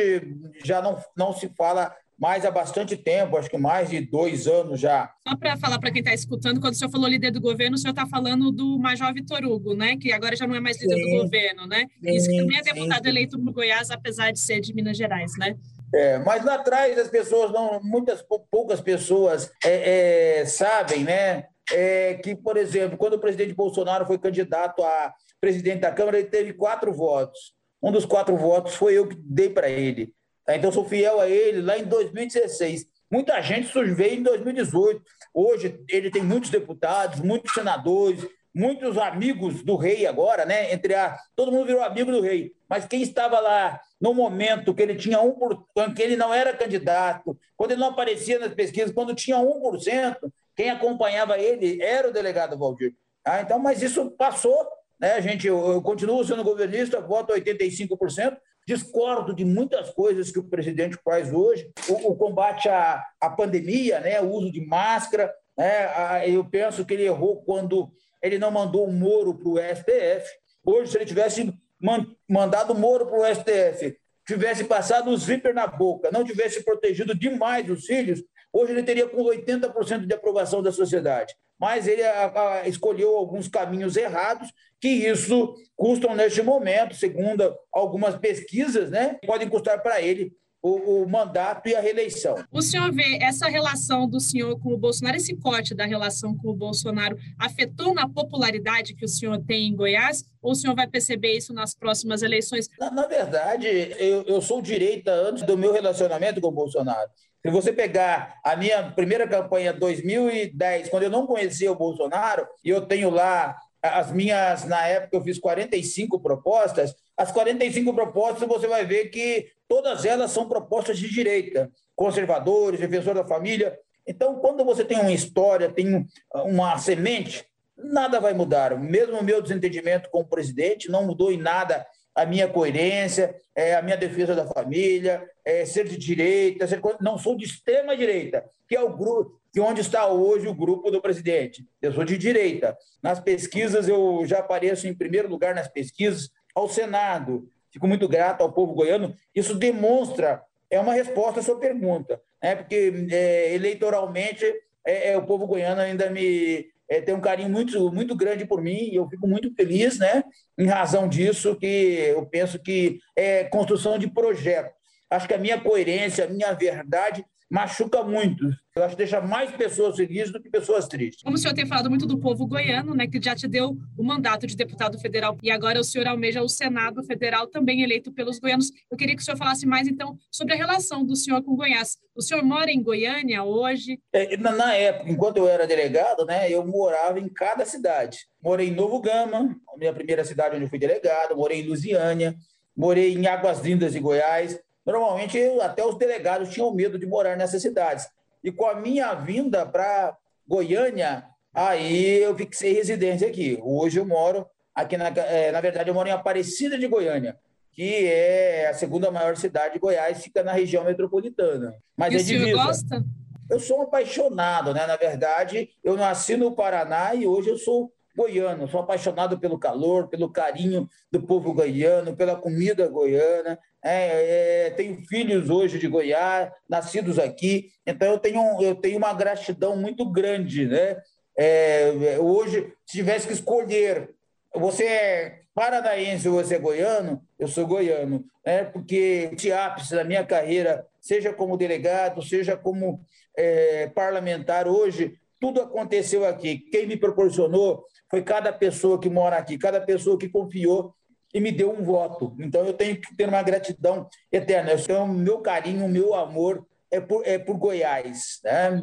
já 0.63 0.81
não, 0.81 1.01
não 1.15 1.33
se 1.33 1.49
fala 1.57 1.93
mais 2.19 2.45
há 2.45 2.51
bastante 2.51 2.97
tempo, 2.97 3.37
acho 3.37 3.49
que 3.49 3.57
mais 3.57 3.89
de 3.89 4.01
dois 4.01 4.47
anos 4.47 4.79
já. 4.79 5.11
Só 5.27 5.35
para 5.35 5.55
falar 5.55 5.79
para 5.79 5.91
quem 5.91 5.99
está 5.99 6.13
escutando, 6.13 6.59
quando 6.59 6.73
o 6.73 6.75
senhor 6.75 6.89
falou 6.89 7.07
líder 7.07 7.31
do 7.31 7.39
governo, 7.39 7.75
o 7.75 7.77
senhor 7.77 7.91
está 7.91 8.07
falando 8.07 8.51
do 8.51 8.79
Major 8.79 9.13
Vitor 9.13 9.43
Hugo, 9.45 9.75
né? 9.75 9.95
Que 9.97 10.11
agora 10.11 10.35
já 10.35 10.47
não 10.47 10.55
é 10.55 10.59
mais 10.59 10.81
líder 10.81 10.95
sim, 10.95 11.11
do 11.17 11.23
governo, 11.23 11.67
né? 11.67 11.85
Sim, 12.03 12.15
Isso 12.15 12.29
que 12.29 12.37
também 12.37 12.57
é 12.57 12.61
deputado 12.61 13.03
sim. 13.03 13.09
eleito 13.09 13.37
no 13.37 13.53
Goiás, 13.53 13.91
apesar 13.91 14.31
de 14.31 14.39
ser 14.39 14.59
de 14.59 14.73
Minas 14.73 14.97
Gerais, 14.97 15.33
né? 15.37 15.55
É, 15.93 16.17
mas 16.19 16.43
lá 16.43 16.55
atrás 16.55 16.97
as 16.97 17.07
pessoas 17.07 17.51
não, 17.51 17.79
muitas 17.83 18.23
poucas 18.51 18.81
pessoas 18.81 19.51
é, 19.63 20.39
é, 20.39 20.45
sabem, 20.45 21.03
né? 21.03 21.45
É, 21.71 22.15
que, 22.15 22.35
por 22.35 22.57
exemplo, 22.57 22.97
quando 22.97 23.13
o 23.13 23.19
presidente 23.19 23.53
Bolsonaro 23.53 24.05
foi 24.05 24.17
candidato 24.17 24.83
a 24.83 25.13
presidente 25.39 25.81
da 25.81 25.91
Câmara, 25.91 26.19
ele 26.19 26.29
teve 26.29 26.53
quatro 26.53 26.93
votos. 26.93 27.53
Um 27.81 27.91
dos 27.91 28.05
quatro 28.05 28.35
votos 28.35 28.75
foi 28.75 28.97
eu 28.97 29.07
que 29.07 29.15
dei 29.15 29.49
para 29.49 29.69
ele. 29.69 30.13
Tá? 30.45 30.55
Então, 30.55 30.71
sou 30.71 30.85
fiel 30.85 31.19
a 31.19 31.29
ele 31.29 31.61
lá 31.61 31.77
em 31.77 31.83
2016. 31.83 32.85
Muita 33.09 33.41
gente 33.41 33.71
veio 33.93 34.19
em 34.19 34.23
2018. 34.23 35.01
Hoje, 35.33 35.79
ele 35.89 36.09
tem 36.09 36.23
muitos 36.23 36.49
deputados, 36.49 37.21
muitos 37.21 37.53
senadores, 37.53 38.27
muitos 38.53 38.97
amigos 38.97 39.63
do 39.63 39.75
rei 39.75 40.05
agora, 40.07 40.45
né? 40.45 40.73
Entre 40.73 40.93
a 40.93 41.17
todo 41.35 41.51
mundo 41.51 41.67
virou 41.67 41.83
amigo 41.83 42.11
do 42.11 42.21
rei. 42.21 42.51
Mas 42.67 42.85
quem 42.85 43.01
estava 43.01 43.39
lá 43.39 43.79
no 44.01 44.13
momento 44.13 44.73
que 44.73 44.81
ele 44.81 44.95
tinha 44.95 45.21
um 45.21 45.31
por... 45.31 45.65
que 45.95 46.01
ele 46.01 46.17
não 46.17 46.33
era 46.33 46.55
candidato, 46.55 47.37
quando 47.55 47.71
ele 47.71 47.81
não 47.81 47.89
aparecia 47.89 48.39
nas 48.39 48.53
pesquisas, 48.53 48.91
quando 48.91 49.15
tinha 49.15 49.37
1%, 49.37 50.17
quem 50.55 50.69
acompanhava 50.69 51.37
ele 51.37 51.81
era 51.81 52.09
o 52.09 52.13
delegado 52.13 52.57
Valdir. 52.57 52.93
Ah, 53.23 53.41
então, 53.41 53.59
mas 53.59 53.81
isso 53.81 54.09
passou 54.11 54.67
né? 54.99 55.13
A 55.13 55.21
gente, 55.21 55.47
eu, 55.47 55.57
eu 55.71 55.81
continuo 55.81 56.23
sendo 56.23 56.43
governista, 56.43 56.99
voto 56.99 57.33
85%, 57.33 58.37
discordo 58.67 59.33
de 59.33 59.45
muitas 59.45 59.89
coisas 59.91 60.31
que 60.31 60.39
o 60.39 60.43
presidente 60.43 60.97
faz 61.03 61.31
hoje, 61.31 61.71
o, 61.87 62.11
o 62.11 62.15
combate 62.15 62.67
à, 62.67 63.03
à 63.21 63.29
pandemia, 63.29 63.99
né? 63.99 64.19
o 64.19 64.29
uso 64.29 64.51
de 64.51 64.65
máscara, 64.65 65.33
né? 65.57 65.85
A, 65.85 66.27
eu 66.27 66.43
penso 66.45 66.85
que 66.85 66.93
ele 66.93 67.05
errou 67.05 67.41
quando 67.43 67.91
ele 68.21 68.37
não 68.37 68.51
mandou 68.51 68.85
o 68.85 68.91
Moro 68.91 69.33
para 69.35 69.49
o 69.49 69.57
STF. 69.57 70.27
Hoje, 70.65 70.91
se 70.91 70.97
ele 70.97 71.05
tivesse 71.05 71.53
man, 71.81 72.05
mandado 72.29 72.73
o 72.73 72.77
Moro 72.77 73.07
para 73.07 73.19
o 73.19 73.35
STF, 73.35 73.97
tivesse 74.27 74.65
passado 74.65 75.09
o 75.09 75.17
zíper 75.17 75.53
na 75.53 75.65
boca, 75.65 76.11
não 76.11 76.23
tivesse 76.23 76.63
protegido 76.63 77.17
demais 77.17 77.69
os 77.69 77.85
filhos, 77.85 78.21
hoje 78.51 78.73
ele 78.73 78.83
teria 78.83 79.07
com 79.07 79.23
80% 79.23 80.05
de 80.05 80.13
aprovação 80.13 80.61
da 80.61 80.71
sociedade. 80.71 81.33
Mas 81.59 81.87
ele 81.87 82.03
a, 82.03 82.59
a, 82.61 82.67
escolheu 82.67 83.15
alguns 83.15 83.47
caminhos 83.47 83.95
errados 83.95 84.51
que 84.79 84.87
isso 84.87 85.55
custam 85.75 86.15
neste 86.15 86.41
momento, 86.41 86.95
segundo 86.95 87.55
algumas 87.71 88.15
pesquisas, 88.15 88.91
né, 88.91 89.17
podem 89.25 89.49
custar 89.49 89.81
para 89.81 90.01
ele 90.01 90.31
o, 90.61 91.03
o, 91.03 91.09
mandato 91.09 91.69
e 91.69 91.75
a 91.75 91.79
reeleição. 91.79 92.35
O 92.51 92.61
senhor 92.61 92.91
vê 92.91 93.19
essa 93.21 93.47
relação 93.47 94.07
do 94.07 94.19
senhor 94.19 94.59
com 94.59 94.73
o 94.73 94.77
Bolsonaro, 94.77 95.17
esse 95.17 95.35
corte 95.35 95.73
da 95.73 95.85
relação 95.85 96.35
com 96.35 96.49
o 96.49 96.55
Bolsonaro, 96.55 97.17
afetou 97.37 97.93
na 97.93 98.09
popularidade 98.09 98.95
que 98.95 99.05
o 99.05 99.07
senhor 99.07 99.41
tem 99.45 99.67
em 99.67 99.75
Goiás? 99.75 100.23
Ou 100.41 100.51
o 100.51 100.55
senhor 100.55 100.75
vai 100.75 100.87
perceber 100.87 101.33
isso 101.33 101.53
nas 101.53 101.75
próximas 101.75 102.21
eleições? 102.21 102.67
Na, 102.79 102.91
na 102.91 103.07
verdade, 103.07 103.67
eu, 103.67 104.23
eu 104.23 104.41
sou 104.41 104.61
direita 104.61 105.11
antes 105.11 105.43
do 105.43 105.57
meu 105.57 105.71
relacionamento 105.71 106.41
com 106.41 106.47
o 106.47 106.51
Bolsonaro. 106.51 107.09
Se 107.45 107.51
você 107.51 107.71
pegar 107.71 108.35
a 108.43 108.55
minha 108.55 108.91
primeira 108.91 109.27
campanha 109.27 109.71
2010, 109.73 110.89
quando 110.89 111.03
eu 111.03 111.09
não 111.09 111.27
conhecia 111.27 111.71
o 111.71 111.75
Bolsonaro, 111.75 112.47
e 112.63 112.69
eu 112.69 112.85
tenho 112.85 113.09
lá 113.09 113.55
as 113.81 114.11
minhas, 114.11 114.65
na 114.65 114.85
época 114.85 115.15
eu 115.15 115.23
fiz 115.23 115.39
45 115.39 116.19
propostas, 116.19 116.95
as 117.15 117.31
45 117.31 117.93
propostas 117.93 118.47
você 118.47 118.67
vai 118.67 118.85
ver 118.85 119.09
que 119.09 119.47
todas 119.67 120.05
elas 120.05 120.31
são 120.31 120.47
propostas 120.47 120.97
de 120.97 121.09
direita, 121.09 121.71
conservadores, 121.95 122.79
defensor 122.79 123.13
da 123.15 123.25
família. 123.25 123.77
Então, 124.05 124.35
quando 124.39 124.63
você 124.63 124.83
tem 124.83 124.99
uma 124.99 125.11
história, 125.11 125.71
tem 125.71 126.05
uma 126.33 126.77
semente, 126.77 127.45
nada 127.77 128.19
vai 128.19 128.33
mudar. 128.33 128.77
Mesmo 128.79 129.17
o 129.17 129.23
meu 129.23 129.41
desentendimento 129.41 130.09
com 130.09 130.21
o 130.21 130.27
presidente 130.27 130.89
não 130.89 131.05
mudou 131.05 131.31
em 131.31 131.37
nada 131.37 131.85
a 132.17 132.25
minha 132.25 132.47
coerência, 132.47 133.35
é, 133.55 133.75
a 133.75 133.81
minha 133.83 133.95
defesa 133.95 134.33
da 134.33 134.47
família, 134.47 135.23
é, 135.45 135.63
ser 135.65 135.87
de 135.87 135.95
direita, 135.95 136.65
ser, 136.65 136.81
não 136.99 137.15
sou 137.15 137.37
de 137.37 137.45
extrema 137.45 137.95
direita, 137.95 138.43
que 138.67 138.75
é 138.75 138.81
o 138.81 138.97
grupo, 138.97 139.39
que 139.53 139.59
onde 139.59 139.81
está 139.81 140.07
hoje 140.07 140.47
o 140.47 140.53
grupo 140.55 140.89
do 140.89 140.99
presidente. 140.99 141.63
Eu 141.79 141.93
sou 141.93 142.03
de 142.03 142.17
direita. 142.17 142.75
Nas 143.03 143.19
pesquisas 143.19 143.87
eu 143.87 144.23
já 144.25 144.39
apareço 144.39 144.87
em 144.87 144.95
primeiro 144.95 145.29
lugar 145.29 145.53
nas 145.53 145.67
pesquisas 145.67 146.31
ao 146.55 146.67
Senado. 146.67 147.47
Fico 147.71 147.87
muito 147.87 148.07
grato 148.07 148.41
ao 148.41 148.51
povo 148.51 148.73
goiano. 148.73 149.15
Isso 149.35 149.53
demonstra 149.53 150.41
é 150.71 150.79
uma 150.79 150.93
resposta 150.93 151.39
à 151.39 151.43
sua 151.43 151.59
pergunta, 151.59 152.19
né? 152.41 152.55
Porque 152.55 153.07
é, 153.11 153.53
eleitoralmente 153.53 154.43
é, 154.85 155.11
é, 155.11 155.17
o 155.17 155.25
povo 155.25 155.45
goiano 155.45 155.81
ainda 155.81 156.09
me 156.09 156.67
é, 156.89 157.01
tem 157.01 157.13
um 157.13 157.21
carinho 157.21 157.49
muito, 157.49 157.91
muito 157.91 158.15
grande 158.15 158.45
por 158.45 158.61
mim 158.61 158.89
e 158.91 158.95
eu 158.95 159.07
fico 159.09 159.27
muito 159.27 159.53
feliz, 159.53 159.99
né? 159.99 160.23
Em 160.57 160.67
razão 160.67 161.07
disso, 161.07 161.55
que 161.55 161.65
eu 161.65 162.25
penso 162.25 162.59
que 162.59 162.99
é 163.15 163.43
construção 163.45 163.97
de 163.97 164.09
projeto. 164.09 164.73
Acho 165.09 165.27
que 165.27 165.33
a 165.33 165.39
minha 165.39 165.59
coerência, 165.59 166.25
a 166.25 166.29
minha 166.29 166.53
verdade 166.53 167.25
machuca 167.49 168.03
muito. 168.03 168.45
Eu 168.77 168.83
acho 168.83 168.95
que 168.95 168.99
deixa 168.99 169.19
mais 169.19 169.49
pessoas 169.51 169.95
felizes 169.95 170.31
do 170.31 170.39
que 170.39 170.51
pessoas 170.51 170.87
tristes. 170.87 171.23
Como 171.23 171.35
o 171.35 171.37
senhor 171.39 171.55
tem 171.55 171.65
falado 171.65 171.89
muito 171.89 172.05
do 172.05 172.19
povo 172.19 172.45
goiano, 172.45 172.93
né, 172.93 173.07
que 173.07 173.19
já 173.19 173.35
te 173.35 173.47
deu 173.47 173.75
o 173.97 174.03
mandato 174.03 174.45
de 174.45 174.55
deputado 174.55 174.99
federal 174.99 175.35
e 175.41 175.49
agora 175.49 175.79
o 175.79 175.83
senhor 175.83 176.07
almeja 176.07 176.43
o 176.43 176.47
Senado 176.47 177.03
Federal, 177.03 177.47
também 177.47 177.81
eleito 177.81 178.11
pelos 178.11 178.37
goianos. 178.37 178.71
Eu 178.91 178.95
queria 178.95 179.15
que 179.15 179.21
o 179.23 179.25
senhor 179.25 179.35
falasse 179.35 179.65
mais, 179.65 179.87
então, 179.87 180.15
sobre 180.31 180.53
a 180.53 180.57
relação 180.57 181.03
do 181.03 181.15
senhor 181.15 181.41
com 181.41 181.55
Goiás. 181.55 181.97
O 182.15 182.21
senhor 182.21 182.43
mora 182.43 182.69
em 182.69 182.83
Goiânia 182.83 183.43
hoje? 183.43 183.99
É, 184.13 184.37
na 184.37 184.75
época, 184.75 185.09
enquanto 185.09 185.37
eu 185.37 185.47
era 185.47 185.65
delegado, 185.65 186.23
né, 186.23 186.51
eu 186.51 186.63
morava 186.63 187.19
em 187.19 187.27
cada 187.27 187.65
cidade. 187.65 188.27
Morei 188.39 188.67
em 188.67 188.75
Novo 188.75 189.01
Gama, 189.01 189.55
a 189.73 189.77
minha 189.77 189.91
primeira 189.91 190.23
cidade 190.23 190.55
onde 190.55 190.65
eu 190.65 190.69
fui 190.69 190.77
delegado, 190.77 191.35
morei 191.35 191.61
em 191.61 191.67
Lusiânia, 191.67 192.35
morei 192.75 193.15
em 193.15 193.25
Águas 193.25 193.59
Lindas 193.59 193.93
de 193.93 193.99
Goiás, 193.99 194.59
Normalmente, 194.87 195.37
até 195.61 195.85
os 195.85 195.97
delegados 195.97 196.47
tinham 196.47 196.73
medo 196.73 196.97
de 196.97 197.05
morar 197.05 197.35
nessas 197.35 197.61
cidades. 197.61 198.07
E 198.47 198.51
com 198.53 198.65
a 198.65 198.75
minha 198.75 199.13
vinda 199.13 199.65
para 199.65 200.15
Goiânia, 200.47 201.25
aí 201.53 202.19
eu 202.23 202.33
fixei 202.33 202.71
residência 202.71 203.27
aqui. 203.27 203.59
Hoje 203.61 203.99
eu 203.99 204.05
moro 204.05 204.47
aqui, 204.73 204.95
na, 204.95 205.07
é, 205.09 205.51
na 205.51 205.59
verdade, 205.59 205.89
eu 205.89 205.93
moro 205.93 206.07
em 206.07 206.13
Aparecida 206.13 206.77
de 206.77 206.87
Goiânia, 206.87 207.37
que 207.73 208.05
é 208.05 208.69
a 208.69 208.73
segunda 208.73 209.11
maior 209.11 209.35
cidade 209.35 209.73
de 209.73 209.81
Goiás, 209.81 210.23
fica 210.23 210.43
na 210.43 210.53
região 210.53 210.85
metropolitana. 210.85 211.75
Mas 211.97 212.13
e 212.13 212.15
é 212.15 212.19
o 212.19 212.23
divisa. 212.23 212.63
gosta? 212.63 213.03
Eu 213.49 213.59
sou 213.59 213.79
um 213.79 213.81
apaixonado, 213.81 214.73
né? 214.73 214.87
Na 214.87 214.95
verdade, 214.95 215.69
eu 215.83 215.97
nasci 215.97 216.37
no 216.37 216.55
Paraná 216.55 217.13
e 217.13 217.27
hoje 217.27 217.49
eu 217.49 217.57
sou 217.57 217.91
goiano. 218.17 218.67
Sou 218.67 218.79
apaixonado 218.79 219.37
pelo 219.39 219.59
calor, 219.59 220.07
pelo 220.07 220.31
carinho 220.31 220.89
do 221.11 221.21
povo 221.21 221.53
goiano, 221.53 222.15
pela 222.15 222.35
comida 222.35 222.87
goiana. 222.87 223.59
É, 223.83 224.65
é, 224.65 224.69
tenho 224.71 224.97
filhos 225.07 225.51
hoje 225.51 225.77
de 225.77 225.87
Goiás, 225.87 226.51
nascidos 226.67 227.19
aqui, 227.19 227.69
então 227.85 228.11
eu 228.11 228.17
tenho, 228.17 228.61
eu 228.61 228.75
tenho 228.75 228.97
uma 228.97 229.13
gratidão 229.13 229.77
muito 229.77 230.03
grande. 230.11 230.65
Né? 230.65 230.97
É, 231.37 232.17
hoje, 232.19 232.73
se 232.85 232.97
tivesse 232.97 233.27
que 233.27 233.33
escolher 233.33 234.09
Você 234.55 234.85
é 234.85 235.41
paranaense 235.53 236.27
ou 236.27 236.41
você 236.41 236.55
é 236.55 236.59
goiano? 236.59 237.21
Eu 237.37 237.47
sou 237.47 237.67
goiano, 237.67 238.25
né? 238.43 238.63
porque 238.63 239.29
de 239.35 239.51
ápice 239.51 239.95
da 239.95 240.03
minha 240.03 240.25
carreira, 240.25 240.85
seja 240.99 241.31
como 241.31 241.57
delegado, 241.57 242.23
seja 242.23 242.57
como 242.57 242.99
é, 243.37 243.87
parlamentar 243.89 244.67
hoje, 244.67 245.19
tudo 245.39 245.61
aconteceu 245.61 246.25
aqui. 246.25 246.57
Quem 246.71 246.87
me 246.87 246.97
proporcionou 246.97 247.85
foi 248.09 248.21
cada 248.21 248.51
pessoa 248.51 248.99
que 248.99 249.09
mora 249.09 249.37
aqui, 249.37 249.57
cada 249.57 249.81
pessoa 249.81 250.17
que 250.17 250.29
confiou 250.29 250.93
e 251.33 251.39
me 251.39 251.51
deu 251.51 251.71
um 251.71 251.83
voto. 251.83 252.35
Então 252.39 252.65
eu 252.65 252.73
tenho 252.73 252.99
que 252.99 253.15
ter 253.15 253.27
uma 253.27 253.43
gratidão 253.43 254.07
eterna. 254.31 254.73
Então, 254.73 255.07
meu 255.07 255.39
carinho, 255.39 255.87
meu 255.87 256.13
amor 256.13 256.65
é 256.89 256.99
por, 256.99 257.25
é 257.25 257.37
por 257.37 257.57
Goiás, 257.57 258.39
né? 258.43 258.81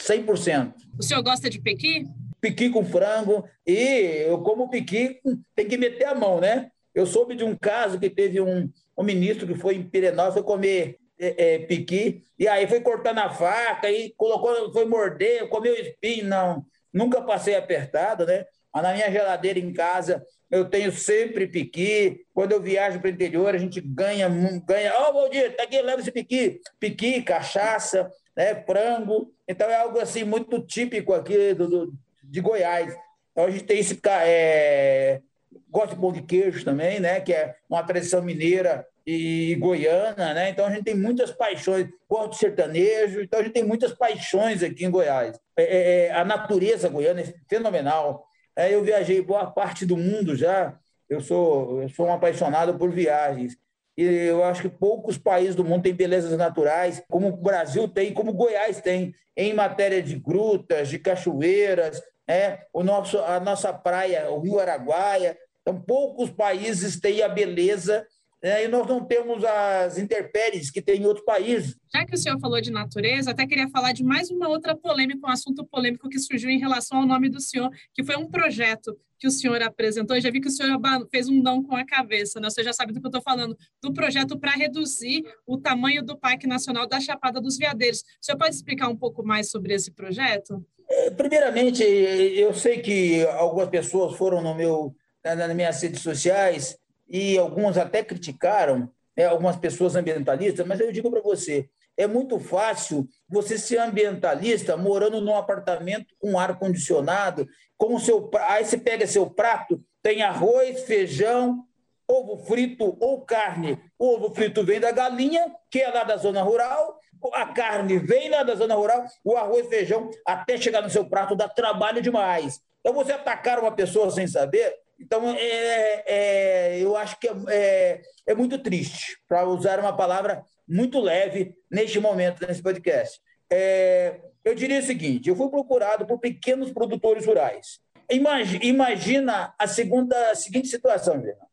100%. 0.00 0.74
O 0.98 1.02
senhor 1.02 1.22
gosta 1.22 1.50
de 1.50 1.60
pequi? 1.60 2.06
Pequi 2.40 2.70
com 2.70 2.84
frango. 2.84 3.44
E 3.66 4.24
eu 4.26 4.38
como 4.42 4.70
pequi, 4.70 5.20
tem 5.54 5.68
que 5.68 5.76
meter 5.76 6.06
a 6.06 6.14
mão, 6.14 6.40
né? 6.40 6.70
Eu 6.94 7.06
soube 7.06 7.36
de 7.36 7.44
um 7.44 7.56
caso 7.56 7.98
que 7.98 8.10
teve 8.10 8.40
um, 8.40 8.70
um 8.96 9.02
ministro 9.02 9.46
que 9.46 9.54
foi 9.54 9.76
em 9.76 9.82
Pirenópolis 9.82 10.34
foi 10.34 10.42
comer 10.42 10.99
é, 11.20 11.54
é, 11.54 11.58
piqui, 11.58 12.24
e 12.38 12.48
aí 12.48 12.66
foi 12.66 12.80
cortando 12.80 13.18
a 13.18 13.30
faca, 13.30 13.90
e 13.90 14.14
colocou, 14.16 14.72
foi 14.72 14.86
morder, 14.86 15.48
comeu 15.48 15.74
espinho, 15.74 16.26
não, 16.26 16.64
nunca 16.92 17.20
passei 17.20 17.54
apertado, 17.54 18.26
né? 18.26 18.46
Mas 18.72 18.82
na 18.82 18.92
minha 18.94 19.10
geladeira 19.10 19.58
em 19.58 19.72
casa 19.72 20.24
eu 20.50 20.64
tenho 20.64 20.90
sempre 20.90 21.46
piqui. 21.46 22.24
Quando 22.34 22.52
eu 22.52 22.60
viajo 22.60 22.98
para 23.00 23.08
o 23.08 23.12
interior, 23.12 23.54
a 23.54 23.58
gente 23.58 23.80
ganha, 23.80 24.28
ganha. 24.66 24.92
Ó, 24.96 25.10
oh, 25.10 25.12
Valdir, 25.12 25.54
tá 25.56 25.62
aqui, 25.62 25.80
leva 25.80 26.00
esse 26.00 26.10
piqui. 26.10 26.60
Piqui, 26.78 27.22
cachaça, 27.22 28.10
né, 28.36 28.54
frango. 28.64 29.32
Então 29.46 29.68
é 29.68 29.76
algo 29.76 29.98
assim 30.00 30.24
muito 30.24 30.60
típico 30.60 31.12
aqui 31.12 31.54
do, 31.54 31.68
do 31.68 31.92
de 32.22 32.40
Goiás. 32.40 32.96
Então 33.30 33.44
a 33.44 33.50
gente 33.50 33.64
tem 33.64 33.78
esse. 33.78 34.00
É, 34.24 35.20
gosto 35.68 35.94
de 35.94 36.00
pão 36.00 36.12
de 36.12 36.22
queijo 36.22 36.64
também, 36.64 36.98
né? 36.98 37.20
Que 37.20 37.32
é 37.32 37.54
uma 37.68 37.82
tradição 37.82 38.22
mineira 38.22 38.86
e 39.06 39.54
goiana, 39.56 40.34
né? 40.34 40.50
Então 40.50 40.66
a 40.66 40.70
gente 40.70 40.84
tem 40.84 40.94
muitas 40.94 41.30
paixões, 41.30 41.86
de 41.86 42.36
sertanejo, 42.36 43.20
então 43.20 43.40
a 43.40 43.42
gente 43.42 43.52
tem 43.52 43.64
muitas 43.64 43.92
paixões 43.92 44.62
aqui 44.62 44.84
em 44.84 44.90
Goiás. 44.90 45.38
É, 45.56 45.62
é, 45.62 46.06
é 46.06 46.12
a 46.12 46.24
natureza 46.24 46.88
goiana 46.88 47.20
é 47.20 47.34
fenomenal. 47.48 48.24
É, 48.56 48.74
eu 48.74 48.82
viajei 48.82 49.22
boa 49.22 49.50
parte 49.50 49.86
do 49.86 49.96
mundo 49.96 50.36
já. 50.36 50.78
Eu 51.08 51.20
sou, 51.20 51.82
eu 51.82 51.88
sou 51.88 52.06
um 52.06 52.12
apaixonado 52.12 52.76
por 52.76 52.90
viagens. 52.90 53.56
E 53.96 54.02
eu 54.02 54.44
acho 54.44 54.62
que 54.62 54.68
poucos 54.68 55.18
países 55.18 55.54
do 55.54 55.64
mundo 55.64 55.82
têm 55.82 55.94
belezas 55.94 56.36
naturais, 56.36 57.02
como 57.08 57.28
o 57.28 57.36
Brasil 57.36 57.88
tem, 57.88 58.14
como 58.14 58.32
Goiás 58.32 58.80
tem, 58.80 59.14
em 59.36 59.52
matéria 59.52 60.02
de 60.02 60.16
grutas, 60.16 60.88
de 60.88 60.98
cachoeiras, 60.98 62.00
né? 62.28 62.60
o 62.72 62.82
nosso, 62.82 63.18
a 63.18 63.40
nossa 63.40 63.72
praia, 63.72 64.30
o 64.30 64.40
Rio 64.40 64.58
Araguaia. 64.58 65.36
Então, 65.62 65.80
poucos 65.80 66.30
países 66.30 66.98
têm 66.98 67.22
a 67.22 67.28
beleza 67.28 68.06
né? 68.42 68.64
e 68.64 68.68
nós 68.68 68.86
não 68.86 69.04
temos 69.04 69.44
as 69.44 69.98
intempéries 69.98 70.70
que 70.70 70.80
tem 70.80 71.02
em 71.02 71.06
outros 71.06 71.24
países. 71.24 71.76
Já 71.92 72.04
que 72.04 72.14
o 72.14 72.18
senhor 72.18 72.38
falou 72.40 72.60
de 72.60 72.70
natureza, 72.70 73.30
até 73.30 73.46
queria 73.46 73.68
falar 73.68 73.92
de 73.92 74.02
mais 74.02 74.30
uma 74.30 74.48
outra 74.48 74.74
polêmica, 74.74 75.26
um 75.26 75.30
assunto 75.30 75.64
polêmico 75.64 76.08
que 76.08 76.18
surgiu 76.18 76.50
em 76.50 76.58
relação 76.58 76.98
ao 76.98 77.06
nome 77.06 77.28
do 77.28 77.40
senhor, 77.40 77.70
que 77.94 78.02
foi 78.02 78.16
um 78.16 78.26
projeto 78.26 78.96
que 79.18 79.26
o 79.26 79.30
senhor 79.30 79.62
apresentou. 79.62 80.16
Eu 80.16 80.22
já 80.22 80.30
vi 80.30 80.40
que 80.40 80.48
o 80.48 80.50
senhor 80.50 80.80
fez 81.10 81.28
um 81.28 81.42
não 81.42 81.62
com 81.62 81.76
a 81.76 81.84
cabeça, 81.84 82.40
né? 82.40 82.48
Você 82.48 82.64
já 82.64 82.72
sabe 82.72 82.92
do 82.92 83.00
que 83.00 83.06
eu 83.06 83.10
estou 83.10 83.22
falando, 83.22 83.54
do 83.82 83.92
projeto 83.92 84.38
para 84.38 84.52
reduzir 84.52 85.22
o 85.46 85.58
tamanho 85.58 86.02
do 86.02 86.18
Parque 86.18 86.46
Nacional 86.46 86.86
da 86.86 86.98
Chapada 86.98 87.38
dos 87.38 87.58
Veadeiros. 87.58 88.00
O 88.00 88.24
senhor 88.24 88.38
pode 88.38 88.54
explicar 88.54 88.88
um 88.88 88.96
pouco 88.96 89.22
mais 89.22 89.50
sobre 89.50 89.74
esse 89.74 89.90
projeto? 89.90 90.64
É, 90.88 91.10
primeiramente, 91.10 91.82
eu 91.82 92.54
sei 92.54 92.80
que 92.80 93.22
algumas 93.26 93.68
pessoas 93.68 94.16
foram 94.16 94.42
no 94.42 94.54
meu, 94.54 94.94
nas 95.22 95.54
minhas 95.54 95.82
redes 95.82 96.00
sociais 96.00 96.79
e 97.10 97.36
alguns 97.36 97.76
até 97.76 98.04
criticaram, 98.04 98.88
né, 99.16 99.26
algumas 99.26 99.56
pessoas 99.56 99.96
ambientalistas, 99.96 100.64
mas 100.66 100.78
eu 100.78 100.92
digo 100.92 101.10
para 101.10 101.20
você, 101.20 101.68
é 101.96 102.06
muito 102.06 102.38
fácil 102.38 103.06
você 103.28 103.58
ser 103.58 103.78
ambientalista 103.78 104.76
morando 104.76 105.20
num 105.20 105.36
apartamento 105.36 106.14
com 106.18 106.38
ar 106.38 106.58
condicionado, 106.58 107.46
com 107.76 107.94
o 107.94 108.00
seu 108.00 108.30
aí 108.48 108.64
você 108.64 108.78
pega 108.78 109.06
seu 109.06 109.28
prato, 109.28 109.82
tem 110.02 110.22
arroz, 110.22 110.84
feijão, 110.84 111.64
ovo 112.08 112.38
frito 112.44 112.96
ou 113.00 113.20
carne. 113.20 113.78
O 113.98 114.14
ovo 114.14 114.34
frito 114.34 114.64
vem 114.64 114.80
da 114.80 114.90
galinha, 114.90 115.54
que 115.70 115.80
é 115.80 115.90
lá 115.90 116.04
da 116.04 116.16
zona 116.16 116.42
rural, 116.42 116.98
a 117.34 117.46
carne 117.46 117.98
vem 117.98 118.30
lá 118.30 118.42
da 118.42 118.54
zona 118.54 118.74
rural, 118.74 119.04
o 119.22 119.36
arroz, 119.36 119.68
feijão, 119.68 120.10
até 120.26 120.56
chegar 120.56 120.82
no 120.82 120.90
seu 120.90 121.04
prato 121.04 121.36
dá 121.36 121.48
trabalho 121.48 122.00
demais. 122.00 122.60
Então 122.80 122.94
você 122.94 123.12
atacar 123.12 123.58
uma 123.58 123.72
pessoa 123.72 124.10
sem 124.10 124.26
saber, 124.26 124.74
então, 125.00 125.30
é, 125.30 126.04
é, 126.06 126.78
eu 126.78 126.94
acho 126.96 127.18
que 127.18 127.26
é, 127.26 127.32
é, 127.48 128.02
é 128.26 128.34
muito 128.34 128.58
triste, 128.58 129.18
para 129.26 129.46
usar 129.46 129.80
uma 129.80 129.96
palavra 129.96 130.44
muito 130.68 131.00
leve 131.00 131.54
neste 131.70 131.98
momento, 131.98 132.46
nesse 132.46 132.62
podcast. 132.62 133.18
É, 133.50 134.20
eu 134.44 134.54
diria 134.54 134.80
o 134.80 134.84
seguinte: 134.84 135.28
eu 135.28 135.36
fui 135.36 135.48
procurado 135.48 136.06
por 136.06 136.18
pequenos 136.18 136.70
produtores 136.70 137.24
rurais. 137.24 137.80
Imagina, 138.10 138.64
imagina 138.64 139.54
a, 139.58 139.66
segunda, 139.66 140.30
a 140.30 140.34
seguinte 140.34 140.68
situação, 140.68 141.20
Gina. 141.20 141.48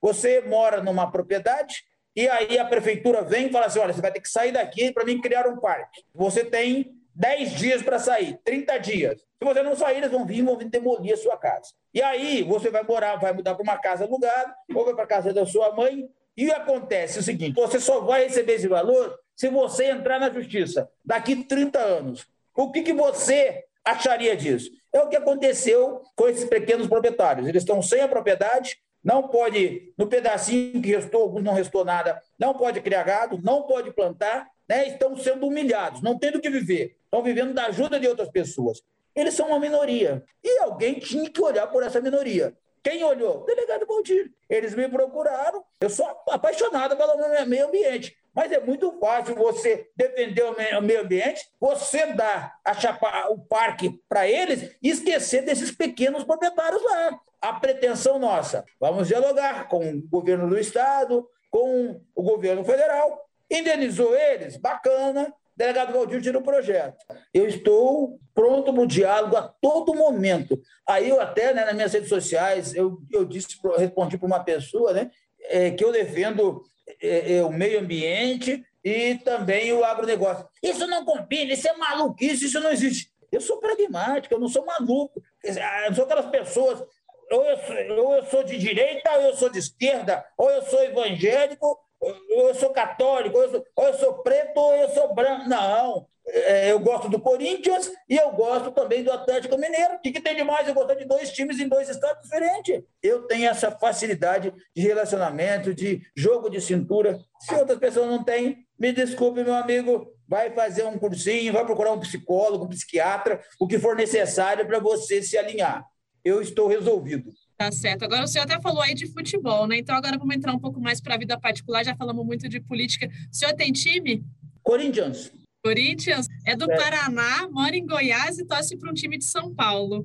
Você 0.00 0.40
mora 0.40 0.82
numa 0.82 1.10
propriedade 1.10 1.84
e 2.14 2.28
aí 2.28 2.58
a 2.58 2.64
prefeitura 2.64 3.22
vem 3.22 3.46
e 3.46 3.52
fala 3.52 3.66
assim: 3.66 3.80
olha, 3.80 3.92
você 3.92 4.00
vai 4.00 4.12
ter 4.12 4.20
que 4.20 4.28
sair 4.28 4.52
daqui 4.52 4.92
para 4.92 5.04
mim 5.04 5.20
criar 5.20 5.46
um 5.48 5.58
parque. 5.58 6.02
Você 6.14 6.44
tem 6.44 6.94
10 7.14 7.52
dias 7.52 7.82
para 7.82 7.98
sair, 7.98 8.38
30 8.44 8.78
dias. 8.78 9.20
Se 9.20 9.44
você 9.44 9.62
não 9.62 9.76
sair, 9.76 9.98
eles 9.98 10.10
vão 10.10 10.24
vir 10.24 10.38
e 10.38 10.42
vão 10.42 10.56
vir 10.56 10.68
demolir 10.68 11.12
a 11.12 11.16
sua 11.16 11.36
casa. 11.36 11.72
E 11.92 12.02
aí 12.02 12.42
você 12.42 12.70
vai 12.70 12.82
morar, 12.82 13.16
vai 13.16 13.32
mudar 13.32 13.54
para 13.54 13.62
uma 13.62 13.78
casa 13.78 14.04
alugada, 14.04 14.54
ou 14.74 14.84
vai 14.84 14.94
para 14.94 15.04
a 15.04 15.06
casa 15.06 15.32
da 15.32 15.44
sua 15.44 15.72
mãe, 15.74 16.08
e 16.36 16.50
acontece 16.50 17.18
o 17.18 17.22
seguinte: 17.22 17.54
você 17.54 17.78
só 17.78 18.00
vai 18.00 18.24
receber 18.24 18.54
esse 18.54 18.68
valor 18.68 19.18
se 19.36 19.48
você 19.48 19.90
entrar 19.90 20.18
na 20.18 20.30
justiça 20.30 20.88
daqui 21.04 21.44
30 21.44 21.78
anos. 21.78 22.26
O 22.54 22.70
que, 22.70 22.82
que 22.82 22.92
você 22.92 23.64
acharia 23.84 24.36
disso? 24.36 24.70
É 24.92 25.00
o 25.00 25.08
que 25.08 25.16
aconteceu 25.16 26.02
com 26.14 26.28
esses 26.28 26.44
pequenos 26.44 26.86
proprietários. 26.86 27.48
Eles 27.48 27.62
estão 27.62 27.82
sem 27.82 28.00
a 28.00 28.08
propriedade, 28.08 28.76
não 29.02 29.28
pode, 29.28 29.92
no 29.98 30.06
pedacinho 30.06 30.80
que 30.80 30.94
restou, 30.94 31.40
não 31.40 31.54
restou 31.54 31.84
nada, 31.84 32.20
não 32.38 32.54
pode 32.54 32.80
criar 32.80 33.02
gado, 33.02 33.40
não 33.42 33.62
pode 33.62 33.90
plantar, 33.92 34.46
né? 34.68 34.88
estão 34.88 35.16
sendo 35.16 35.46
humilhados, 35.46 36.02
não 36.02 36.18
tendo 36.18 36.38
o 36.38 36.40
que 36.40 36.50
viver, 36.50 36.96
estão 37.04 37.22
vivendo 37.22 37.52
da 37.52 37.66
ajuda 37.66 37.98
de 37.98 38.08
outras 38.08 38.28
pessoas. 38.30 38.82
Eles 39.14 39.34
são 39.34 39.48
uma 39.48 39.60
minoria. 39.60 40.24
E 40.42 40.58
alguém 40.60 40.98
tinha 40.98 41.28
que 41.28 41.42
olhar 41.42 41.66
por 41.66 41.82
essa 41.82 42.00
minoria. 42.00 42.56
Quem 42.82 43.04
olhou? 43.04 43.44
Delegado 43.44 43.86
Valdir. 43.86 44.32
Eles 44.48 44.74
me 44.74 44.88
procuraram. 44.88 45.62
Eu 45.80 45.88
sou 45.88 46.06
apaixonado 46.28 46.96
pelo 46.96 47.46
meio 47.46 47.66
ambiente. 47.66 48.16
Mas 48.34 48.50
é 48.50 48.58
muito 48.58 48.98
fácil 48.98 49.34
você 49.34 49.88
defender 49.94 50.42
o 50.44 50.56
meio 50.56 51.00
ambiente, 51.00 51.46
você 51.60 52.06
dar 52.14 52.58
chapa, 52.80 53.28
o 53.28 53.38
parque 53.38 54.00
para 54.08 54.26
eles 54.26 54.74
e 54.82 54.88
esquecer 54.88 55.42
desses 55.42 55.70
pequenos 55.70 56.24
proprietários 56.24 56.82
lá. 56.82 57.20
A 57.40 57.52
pretensão 57.54 58.18
nossa, 58.18 58.64
vamos 58.80 59.08
dialogar 59.08 59.68
com 59.68 59.86
o 59.86 60.02
governo 60.08 60.48
do 60.48 60.58
Estado, 60.58 61.28
com 61.50 62.00
o 62.14 62.22
governo 62.22 62.64
federal, 62.64 63.28
indenizou 63.52 64.14
eles, 64.14 64.56
bacana, 64.56 65.32
delegado 65.56 65.92
Valdir 65.92 66.22
tira 66.22 66.38
o 66.38 66.42
projeto. 66.42 66.96
Eu 67.32 67.46
estou 67.46 68.18
pronto 68.34 68.72
para 68.72 68.82
o 68.82 68.86
diálogo 68.86 69.36
a 69.36 69.42
todo 69.42 69.94
momento. 69.94 70.60
Aí 70.88 71.08
eu 71.08 71.20
até, 71.20 71.52
né, 71.52 71.64
nas 71.64 71.74
minhas 71.74 71.92
redes 71.92 72.08
sociais, 72.08 72.74
eu, 72.74 72.98
eu 73.12 73.24
disse, 73.24 73.58
respondi 73.76 74.16
para 74.18 74.26
uma 74.26 74.42
pessoa 74.42 74.92
né, 74.92 75.10
é, 75.42 75.70
que 75.70 75.84
eu 75.84 75.92
defendo 75.92 76.62
é, 77.00 77.36
é, 77.36 77.44
o 77.44 77.50
meio 77.50 77.80
ambiente 77.80 78.64
e 78.84 79.16
também 79.16 79.72
o 79.72 79.84
agronegócio. 79.84 80.46
Isso 80.62 80.86
não 80.86 81.04
combina, 81.04 81.52
isso 81.52 81.68
é 81.68 81.76
maluquice, 81.76 82.46
isso 82.46 82.60
não 82.60 82.70
existe. 82.70 83.12
Eu 83.30 83.40
sou 83.40 83.58
pragmático, 83.58 84.34
eu 84.34 84.40
não 84.40 84.48
sou 84.48 84.64
maluco. 84.66 85.22
Eu 85.42 85.94
sou 85.94 86.04
aquelas 86.04 86.26
pessoas, 86.26 86.84
ou 87.30 87.44
eu 87.44 87.56
sou, 87.56 87.76
ou 88.04 88.14
eu 88.16 88.24
sou 88.24 88.42
de 88.42 88.58
direita, 88.58 89.10
ou 89.12 89.22
eu 89.22 89.34
sou 89.34 89.48
de 89.48 89.58
esquerda, 89.58 90.24
ou 90.36 90.50
eu 90.50 90.62
sou 90.62 90.82
evangélico, 90.82 91.78
eu 92.02 92.54
sou 92.54 92.70
católico, 92.70 93.38
eu 93.38 93.50
sou, 93.50 93.64
ou 93.76 93.86
eu 93.86 93.94
sou 93.94 94.14
preto, 94.22 94.56
ou 94.56 94.74
eu 94.74 94.88
sou 94.90 95.14
branco. 95.14 95.48
Não. 95.48 96.06
É, 96.26 96.70
eu 96.70 96.78
gosto 96.78 97.08
do 97.08 97.20
Corinthians 97.20 97.90
e 98.08 98.16
eu 98.16 98.30
gosto 98.32 98.70
também 98.70 99.02
do 99.02 99.10
Atlético 99.10 99.58
Mineiro. 99.58 99.94
O 99.94 100.00
que, 100.00 100.12
que 100.12 100.20
tem 100.20 100.36
de 100.36 100.44
mais 100.44 100.68
eu 100.68 100.74
gostar 100.74 100.94
de 100.94 101.04
dois 101.04 101.32
times 101.32 101.58
em 101.58 101.68
dois 101.68 101.88
estados 101.88 102.22
diferentes? 102.22 102.82
Eu 103.02 103.26
tenho 103.26 103.50
essa 103.50 103.70
facilidade 103.70 104.52
de 104.74 104.82
relacionamento, 104.82 105.74
de 105.74 106.00
jogo 106.16 106.48
de 106.48 106.60
cintura. 106.60 107.18
Se 107.40 107.54
outras 107.54 107.78
pessoas 107.78 108.06
não 108.06 108.22
têm, 108.22 108.64
me 108.78 108.92
desculpe, 108.92 109.42
meu 109.42 109.54
amigo, 109.54 110.12
vai 110.28 110.50
fazer 110.50 110.84
um 110.84 110.98
cursinho, 110.98 111.52
vai 111.52 111.64
procurar 111.64 111.92
um 111.92 112.00
psicólogo, 112.00 112.64
um 112.64 112.68
psiquiatra, 112.68 113.40
o 113.60 113.66
que 113.66 113.78
for 113.78 113.96
necessário 113.96 114.66
para 114.66 114.78
você 114.78 115.22
se 115.22 115.36
alinhar. 115.36 115.84
Eu 116.24 116.40
estou 116.40 116.68
resolvido. 116.68 117.32
Tá 117.62 117.70
certo. 117.70 118.04
Agora 118.04 118.24
o 118.24 118.26
senhor 118.26 118.42
até 118.42 118.60
falou 118.60 118.82
aí 118.82 118.92
de 118.92 119.06
futebol, 119.06 119.68
né? 119.68 119.78
Então 119.78 119.94
agora 119.94 120.18
vamos 120.18 120.34
entrar 120.34 120.52
um 120.52 120.58
pouco 120.58 120.80
mais 120.80 121.00
para 121.00 121.14
a 121.14 121.18
vida 121.18 121.38
particular. 121.38 121.84
Já 121.84 121.94
falamos 121.94 122.26
muito 122.26 122.48
de 122.48 122.58
política. 122.58 123.08
O 123.30 123.36
senhor 123.36 123.54
tem 123.54 123.70
time? 123.70 124.24
Corinthians. 124.64 125.30
Corinthians 125.62 126.26
é 126.44 126.56
do 126.56 126.68
é. 126.68 126.76
Paraná, 126.76 127.48
mora 127.48 127.76
em 127.76 127.86
Goiás 127.86 128.36
e 128.40 128.44
torce 128.44 128.76
para 128.76 128.90
um 128.90 128.94
time 128.94 129.16
de 129.16 129.24
São 129.24 129.54
Paulo. 129.54 130.04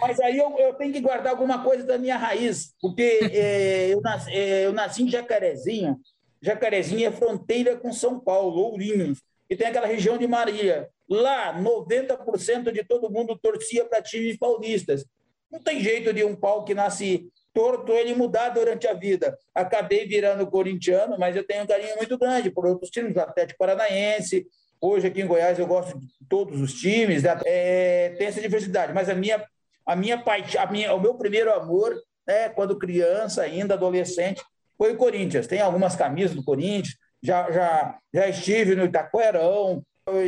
Mas 0.00 0.18
aí 0.18 0.36
eu, 0.36 0.58
eu, 0.58 0.74
tenho 0.74 0.92
que 0.92 1.00
guardar 1.00 1.30
alguma 1.30 1.62
coisa 1.62 1.84
da 1.84 1.96
minha 1.96 2.16
raiz, 2.16 2.74
porque 2.80 3.20
é, 3.32 3.90
eu, 3.90 4.00
nasci, 4.00 4.30
é, 4.32 4.66
eu 4.66 4.72
nasci 4.72 5.04
em 5.04 5.08
Jacarezinho. 5.08 5.96
Jacarezinho 6.40 7.06
é 7.06 7.12
fronteira 7.12 7.76
com 7.76 7.92
São 7.92 8.18
Paulo, 8.18 8.62
Ourinhos, 8.62 9.22
e 9.48 9.54
tem 9.54 9.68
aquela 9.68 9.86
região 9.86 10.18
de 10.18 10.26
Maria. 10.26 10.88
Lá, 11.08 11.56
90% 11.56 12.72
de 12.72 12.82
todo 12.82 13.12
mundo 13.12 13.38
torcia 13.40 13.84
para 13.84 14.02
times 14.02 14.36
paulistas. 14.36 15.06
Não 15.52 15.60
tem 15.60 15.80
jeito 15.80 16.14
de 16.14 16.24
um 16.24 16.34
pau 16.34 16.64
que 16.64 16.74
nasce 16.74 17.30
torto 17.52 17.92
ele 17.92 18.14
mudar 18.14 18.48
durante 18.48 18.88
a 18.88 18.94
vida. 18.94 19.36
Acabei 19.54 20.06
virando 20.06 20.46
corintiano, 20.46 21.18
mas 21.18 21.36
eu 21.36 21.46
tenho 21.46 21.64
um 21.64 21.66
carinho 21.66 21.96
muito 21.96 22.16
grande 22.16 22.50
por 22.50 22.64
outros 22.64 22.90
times, 22.90 23.16
Atlético 23.18 23.58
Paranaense. 23.58 24.46
Hoje 24.80 25.06
aqui 25.06 25.20
em 25.20 25.26
Goiás 25.26 25.58
eu 25.58 25.66
gosto 25.66 25.98
de 25.98 26.08
todos 26.28 26.60
os 26.60 26.72
times, 26.72 27.22
né? 27.22 27.38
é, 27.44 28.14
tem 28.16 28.26
essa 28.26 28.40
diversidade. 28.40 28.94
Mas 28.94 29.10
a 29.10 29.14
minha, 29.14 29.44
a 29.86 29.94
minha 29.94 30.18
paixão, 30.18 30.62
o 30.96 31.00
meu 31.00 31.14
primeiro 31.14 31.52
amor, 31.52 31.94
né, 32.26 32.48
quando 32.48 32.78
criança, 32.78 33.42
ainda 33.42 33.74
adolescente, 33.74 34.42
foi 34.78 34.92
o 34.92 34.96
Corinthians. 34.96 35.46
Tem 35.46 35.60
algumas 35.60 35.94
camisas 35.94 36.34
do 36.34 36.42
Corinthians. 36.42 36.96
Já, 37.22 37.52
já, 37.52 37.98
já 38.12 38.28
estive 38.28 38.74
no 38.74 38.86
Itaquerão. 38.86 39.84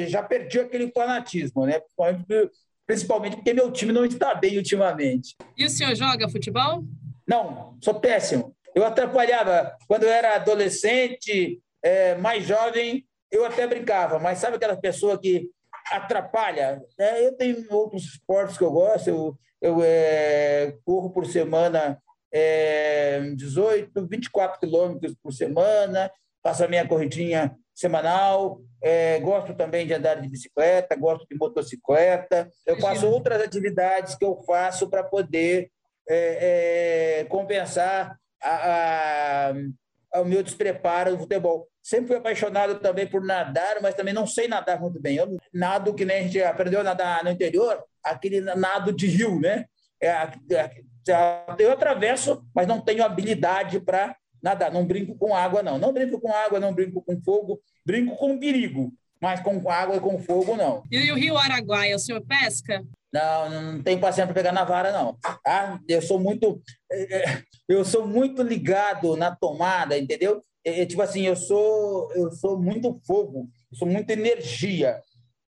Já 0.06 0.22
perdi 0.22 0.60
aquele 0.60 0.92
fanatismo, 0.92 1.66
né? 1.66 1.80
Porque 2.86 3.54
meu 3.54 3.70
time 3.70 3.92
não 3.92 4.04
está 4.04 4.34
bem 4.34 4.56
ultimamente. 4.56 5.34
E 5.56 5.64
o 5.64 5.70
senhor 5.70 5.94
joga 5.94 6.28
futebol? 6.28 6.84
Não, 7.26 7.78
sou 7.82 7.94
péssimo. 7.94 8.54
Eu 8.74 8.84
atrapalhava. 8.84 9.76
Quando 9.86 10.04
eu 10.04 10.10
era 10.10 10.34
adolescente, 10.34 11.60
é, 11.82 12.14
mais 12.16 12.44
jovem, 12.44 13.04
eu 13.30 13.44
até 13.44 13.66
brincava, 13.66 14.18
mas 14.18 14.38
sabe 14.38 14.56
aquela 14.56 14.76
pessoa 14.76 15.18
que 15.18 15.50
atrapalha? 15.90 16.82
É, 16.98 17.26
eu 17.26 17.36
tenho 17.36 17.64
outros 17.70 18.04
esportes 18.04 18.56
que 18.56 18.64
eu 18.64 18.70
gosto, 18.70 19.08
eu, 19.08 19.38
eu 19.60 19.82
é, 19.82 20.76
corro 20.84 21.10
por 21.10 21.26
semana 21.26 21.98
é, 22.32 23.20
18, 23.36 24.06
24 24.08 24.58
quilômetros 24.58 25.14
por 25.22 25.32
semana, 25.32 26.10
faço 26.42 26.64
a 26.64 26.68
minha 26.68 26.86
corridinha 26.86 27.56
semanal, 27.74 28.60
é, 28.82 29.18
gosto 29.20 29.54
também 29.54 29.86
de 29.86 29.94
andar 29.94 30.20
de 30.20 30.28
bicicleta, 30.28 30.94
gosto 30.94 31.26
de 31.28 31.36
motocicleta, 31.36 32.48
eu 32.64 32.78
faço 32.78 33.08
outras 33.08 33.42
atividades 33.42 34.14
que 34.14 34.24
eu 34.24 34.40
faço 34.46 34.88
para 34.88 35.02
poder 35.02 35.70
é, 36.08 37.20
é, 37.20 37.24
compensar 37.24 38.16
a, 38.42 39.52
a, 40.14 40.20
o 40.20 40.24
meu 40.24 40.42
despreparo 40.42 41.12
no 41.12 41.18
futebol. 41.18 41.66
Sempre 41.82 42.08
fui 42.08 42.16
apaixonado 42.16 42.78
também 42.78 43.06
por 43.06 43.22
nadar, 43.22 43.80
mas 43.82 43.94
também 43.94 44.14
não 44.14 44.26
sei 44.26 44.46
nadar 44.48 44.80
muito 44.80 45.00
bem. 45.00 45.16
Eu 45.16 45.36
nado 45.52 45.94
que 45.94 46.04
nem 46.04 46.18
a 46.18 46.22
gente 46.22 46.42
aprendeu 46.42 46.80
a 46.80 46.84
nadar 46.84 47.24
no 47.24 47.30
interior, 47.30 47.82
aquele 48.02 48.40
nado 48.40 48.92
de 48.92 49.06
rio, 49.06 49.40
né? 49.40 49.64
É, 50.00 50.12
eu 51.58 51.72
atravesso, 51.72 52.42
mas 52.54 52.66
não 52.66 52.80
tenho 52.80 53.04
habilidade 53.04 53.80
para 53.80 54.16
nadar. 54.44 54.70
Não 54.70 54.84
brinco 54.84 55.16
com 55.16 55.34
água, 55.34 55.62
não. 55.62 55.78
Não 55.78 55.92
brinco 55.92 56.20
com 56.20 56.30
água, 56.30 56.60
não 56.60 56.74
brinco 56.74 57.00
com 57.00 57.18
fogo, 57.22 57.60
brinco 57.84 58.14
com 58.16 58.38
perigo, 58.38 58.92
mas 59.20 59.40
com 59.40 59.70
água 59.70 59.96
e 59.96 60.00
com 60.00 60.18
fogo, 60.18 60.54
não. 60.54 60.82
E 60.92 61.10
o 61.10 61.16
Rio 61.16 61.38
Araguaia, 61.38 61.96
o 61.96 61.98
senhor 61.98 62.20
pesca? 62.20 62.84
Não, 63.10 63.48
não 63.48 63.82
tenho 63.82 63.98
paciência 63.98 64.26
para 64.26 64.34
pegar 64.34 64.52
na 64.52 64.64
vara, 64.64 64.92
não. 64.92 65.16
Tá? 65.42 65.80
Eu 65.88 66.02
sou 66.02 66.20
muito, 66.20 66.60
é, 66.92 67.16
é, 67.16 67.42
eu 67.68 67.84
sou 67.84 68.06
muito 68.06 68.42
ligado 68.42 69.16
na 69.16 69.34
tomada, 69.34 69.96
entendeu? 69.96 70.44
É, 70.64 70.82
é, 70.82 70.86
tipo 70.86 71.00
assim, 71.00 71.22
eu 71.26 71.36
sou, 71.36 72.12
eu 72.14 72.30
sou 72.32 72.60
muito 72.60 73.00
fogo, 73.06 73.48
eu 73.72 73.78
sou 73.78 73.88
muita 73.88 74.12
energia. 74.12 75.00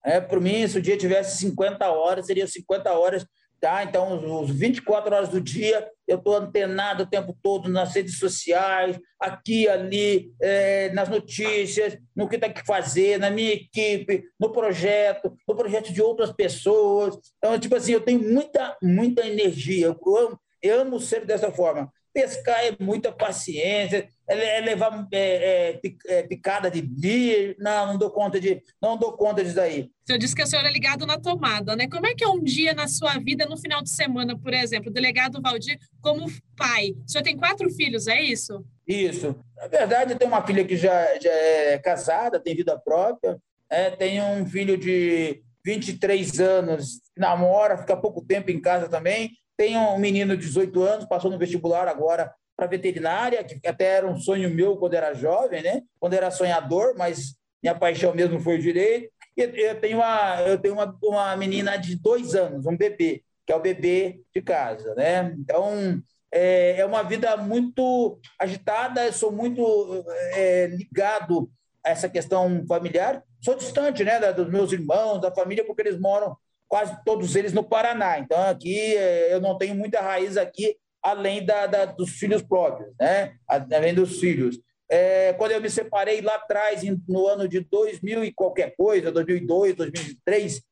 É, 0.05 0.21
para 0.21 0.39
mim, 0.39 0.65
se 0.67 0.77
o 0.77 0.81
dia 0.81 0.95
tivesse 0.95 1.37
50 1.39 1.89
horas, 1.89 2.27
seria 2.27 2.47
50 2.47 2.93
horas 2.93 3.25
Tá? 3.65 3.83
Então, 3.83 4.41
os 4.41 4.51
24 4.51 5.15
horas 5.15 5.29
do 5.29 5.41
dia, 5.41 5.89
eu 6.07 6.19
estou 6.19 6.35
antenado 6.35 7.01
o 7.01 7.07
tempo 7.07 7.35
todo 7.41 7.67
nas 7.67 7.95
redes 7.95 8.19
sociais, 8.19 8.95
aqui, 9.19 9.67
ali, 9.67 10.31
é, 10.39 10.91
nas 10.93 11.09
notícias, 11.09 11.97
no 12.15 12.29
que 12.29 12.37
tem 12.37 12.53
que 12.53 12.63
fazer, 12.63 13.17
na 13.17 13.31
minha 13.31 13.53
equipe, 13.53 14.23
no 14.39 14.51
projeto, 14.51 15.35
no 15.47 15.55
projeto 15.55 15.91
de 15.91 15.99
outras 15.99 16.31
pessoas. 16.31 17.17
Então, 17.39 17.57
tipo 17.57 17.75
assim, 17.75 17.93
eu 17.93 18.01
tenho 18.01 18.21
muita, 18.21 18.77
muita 18.83 19.25
energia. 19.25 19.87
Eu 19.87 20.15
amo, 20.15 20.39
eu 20.61 20.81
amo 20.81 20.99
ser 20.99 21.25
dessa 21.25 21.51
forma. 21.51 21.91
Pescar 22.13 22.63
é 22.63 22.75
muita 22.79 23.11
paciência, 23.11 24.07
é, 24.27 24.57
é 24.57 24.61
levar 24.61 25.07
é, 25.11 25.19
é, 25.19 25.81
é, 26.07 26.23
picada 26.23 26.69
de 26.69 26.81
bicho. 26.81 27.55
Não, 27.59 27.87
não 27.87 27.97
dou 27.97 28.09
conta 28.09 28.39
de, 28.39 28.61
não 28.81 28.97
dou 28.97 29.13
conta 29.13 29.43
disso 29.43 29.55
daí. 29.55 29.91
O 30.03 30.07
senhor 30.07 30.19
disse 30.19 30.35
que 30.35 30.43
o 30.43 30.47
senhor 30.47 30.65
é 30.65 30.71
ligado 30.71 31.05
na 31.05 31.19
tomada, 31.19 31.75
né? 31.75 31.87
Como 31.87 32.05
é 32.05 32.13
que 32.13 32.23
é 32.23 32.27
um 32.27 32.43
dia 32.43 32.73
na 32.73 32.87
sua 32.87 33.17
vida, 33.19 33.45
no 33.45 33.57
final 33.57 33.81
de 33.81 33.89
semana, 33.89 34.37
por 34.37 34.53
exemplo, 34.53 34.89
o 34.89 34.93
delegado 34.93 35.41
Valdir, 35.41 35.79
como 36.01 36.25
pai? 36.55 36.91
O 37.07 37.11
senhor 37.11 37.23
tem 37.23 37.37
quatro 37.37 37.69
filhos, 37.71 38.07
é 38.07 38.21
isso? 38.21 38.65
Isso. 38.87 39.35
Na 39.57 39.67
verdade, 39.67 40.13
eu 40.13 40.17
tenho 40.17 40.31
uma 40.31 40.45
filha 40.45 40.63
que 40.63 40.77
já, 40.77 41.19
já 41.19 41.31
é 41.31 41.77
casada, 41.79 42.39
tem 42.39 42.55
vida 42.55 42.77
própria. 42.77 43.37
É, 43.69 43.89
tenho 43.89 44.23
um 44.23 44.45
filho 44.45 44.77
de 44.77 45.41
23 45.65 46.39
anos, 46.39 47.01
namora, 47.17 47.77
fica 47.77 47.97
pouco 47.97 48.23
tempo 48.23 48.51
em 48.51 48.61
casa 48.61 48.87
também. 48.87 49.31
Tenho 49.57 49.79
um 49.79 49.97
menino 49.97 50.37
de 50.37 50.45
18 50.45 50.83
anos, 50.83 51.05
passou 51.05 51.31
no 51.31 51.39
vestibular 51.39 51.87
agora 51.87 52.31
para 52.55 52.67
veterinária, 52.67 53.43
que 53.43 53.67
até 53.67 53.85
era 53.85 54.07
um 54.07 54.17
sonho 54.17 54.49
meu 54.49 54.77
quando 54.77 54.93
era 54.93 55.13
jovem, 55.13 55.61
né? 55.61 55.81
Quando 55.99 56.13
era 56.13 56.31
sonhador, 56.31 56.95
mas 56.97 57.35
minha 57.61 57.75
paixão 57.75 58.13
mesmo 58.13 58.39
foi 58.39 58.55
o 58.55 58.61
direito. 58.61 59.11
E 59.35 59.41
eu 59.41 59.79
tenho 59.79 59.97
uma, 59.97 60.41
eu 60.41 60.57
tenho 60.57 60.73
uma, 60.75 60.97
uma 61.03 61.35
menina 61.35 61.75
de 61.77 61.95
dois 61.97 62.35
anos, 62.35 62.65
um 62.65 62.77
bebê, 62.77 63.23
que 63.45 63.51
é 63.51 63.55
o 63.55 63.61
bebê 63.61 64.21
de 64.33 64.41
casa, 64.41 64.95
né? 64.95 65.35
Então 65.37 66.01
é, 66.31 66.79
é 66.79 66.85
uma 66.85 67.03
vida 67.03 67.35
muito 67.35 68.19
agitada. 68.39 69.05
Eu 69.05 69.13
sou 69.13 69.31
muito 69.31 70.05
é, 70.33 70.67
ligado 70.67 71.49
a 71.83 71.89
essa 71.89 72.07
questão 72.07 72.65
familiar. 72.67 73.21
Sou 73.41 73.55
distante, 73.55 74.03
né, 74.03 74.19
dos 74.33 74.49
meus 74.49 74.71
irmãos, 74.71 75.19
da 75.19 75.31
família, 75.31 75.65
porque 75.65 75.81
eles 75.81 75.99
moram 75.99 76.35
quase 76.67 76.97
todos 77.05 77.35
eles 77.35 77.53
no 77.53 77.63
Paraná. 77.63 78.17
Então, 78.19 78.41
aqui 78.41 78.95
eh, 78.95 79.33
eu 79.33 79.39
não 79.39 79.57
tenho 79.57 79.75
muita 79.75 80.01
raiz 80.01 80.35
aqui, 80.35 80.75
além 81.05 81.45
da, 81.45 81.67
da 81.67 81.85
dos 81.85 82.09
filhos 82.09 82.41
próprios, 82.41 82.91
né? 82.99 83.35
além 83.47 83.93
dos 83.93 84.19
filhos. 84.19 84.59
É, 84.89 85.33
quando 85.33 85.51
eu 85.51 85.61
me 85.61 85.69
separei 85.69 86.19
lá 86.19 86.33
atrás, 86.33 86.81
no 87.07 87.27
ano 87.27 87.47
de 87.47 87.59
2000 87.59 88.25
e 88.25 88.33
qualquer 88.33 88.75
coisa, 88.75 89.11
2002, 89.11 89.75
2003, 89.75 90.63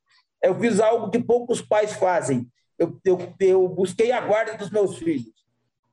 eu 0.41 0.59
fiz 0.59 0.79
algo 0.79 1.11
que 1.11 1.19
poucos 1.19 1.61
pais 1.61 1.93
fazem. 1.93 2.47
Eu, 2.79 2.99
eu, 3.05 3.33
eu 3.39 3.67
busquei 3.67 4.11
a 4.11 4.19
guarda 4.21 4.57
dos 4.57 4.71
meus 4.71 4.97
filhos. 4.97 5.31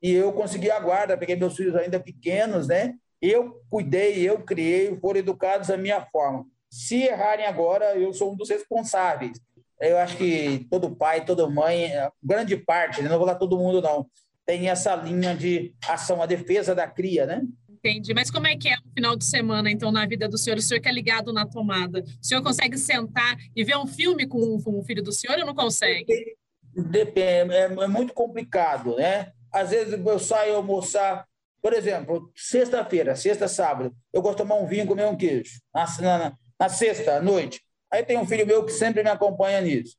E 0.03 0.11
eu 0.11 0.33
consegui 0.33 0.70
a 0.70 0.81
guarda, 0.81 1.18
peguei 1.18 1.37
meus 1.37 1.55
filhos 1.55 1.76
ainda 1.76 2.00
pequenos, 2.00 2.66
né? 2.66 2.94
Eu 3.20 3.61
cuidei, 3.68 4.26
eu 4.26 4.42
criei, 4.42 4.98
foram 4.98 5.20
educados 5.20 5.68
da 5.68 5.76
minha 5.76 6.00
forma. 6.07 6.46
Se 6.70 7.03
errarem 7.03 7.44
agora, 7.44 7.94
eu 7.94 8.11
sou 8.14 8.33
um 8.33 8.37
dos 8.37 8.48
responsáveis 8.48 9.38
eu 9.81 9.96
acho 9.98 10.16
que 10.16 10.66
todo 10.70 10.94
pai, 10.94 11.24
toda 11.24 11.48
mãe, 11.48 11.90
grande 12.22 12.57
parte, 12.57 13.03
né, 13.03 13.09
não 13.09 13.16
vou 13.16 13.26
falar 13.26 13.38
todo 13.38 13.59
mundo 13.59 13.81
não, 13.81 14.07
tem 14.50 14.68
essa 14.68 14.96
linha 14.96 15.32
de 15.32 15.72
ação, 15.88 16.20
a 16.20 16.26
defesa 16.26 16.74
da 16.74 16.88
cria, 16.88 17.24
né? 17.24 17.42
Entendi. 17.68 18.12
Mas 18.12 18.32
como 18.32 18.48
é 18.48 18.56
que 18.56 18.68
é 18.68 18.74
o 18.74 18.92
final 18.92 19.14
de 19.14 19.24
semana, 19.24 19.70
então, 19.70 19.92
na 19.92 20.04
vida 20.04 20.28
do 20.28 20.36
senhor? 20.36 20.58
O 20.58 20.60
senhor 20.60 20.80
que 20.80 20.88
é 20.88 20.92
ligado 20.92 21.32
na 21.32 21.46
tomada. 21.46 22.00
O 22.20 22.26
senhor 22.26 22.42
consegue 22.42 22.76
sentar 22.76 23.36
e 23.54 23.62
ver 23.62 23.76
um 23.76 23.86
filme 23.86 24.26
com, 24.26 24.60
com 24.60 24.76
o 24.76 24.82
filho 24.82 25.04
do 25.04 25.12
senhor 25.12 25.38
ou 25.38 25.46
não 25.46 25.54
consegue? 25.54 26.36
Depende. 26.74 27.54
É, 27.54 27.62
é 27.62 27.86
muito 27.86 28.12
complicado, 28.12 28.96
né? 28.96 29.30
Às 29.52 29.70
vezes 29.70 29.92
eu 29.92 30.18
saio 30.18 30.56
almoçar, 30.56 31.24
por 31.62 31.72
exemplo, 31.72 32.28
sexta-feira, 32.34 33.14
sexta, 33.14 33.46
sábado, 33.46 33.94
eu 34.12 34.20
gosto 34.20 34.38
de 34.38 34.42
tomar 34.42 34.56
um 34.56 34.66
vinho, 34.66 34.84
comer 34.84 35.06
um 35.06 35.16
queijo. 35.16 35.60
Na, 35.72 35.86
na, 36.00 36.32
na 36.58 36.68
sexta, 36.68 37.18
à 37.18 37.22
noite, 37.22 37.60
Aí 37.92 38.04
tem 38.04 38.18
um 38.18 38.26
filho 38.26 38.46
meu 38.46 38.64
que 38.64 38.72
sempre 38.72 39.02
me 39.02 39.10
acompanha 39.10 39.60
nisso. 39.60 39.96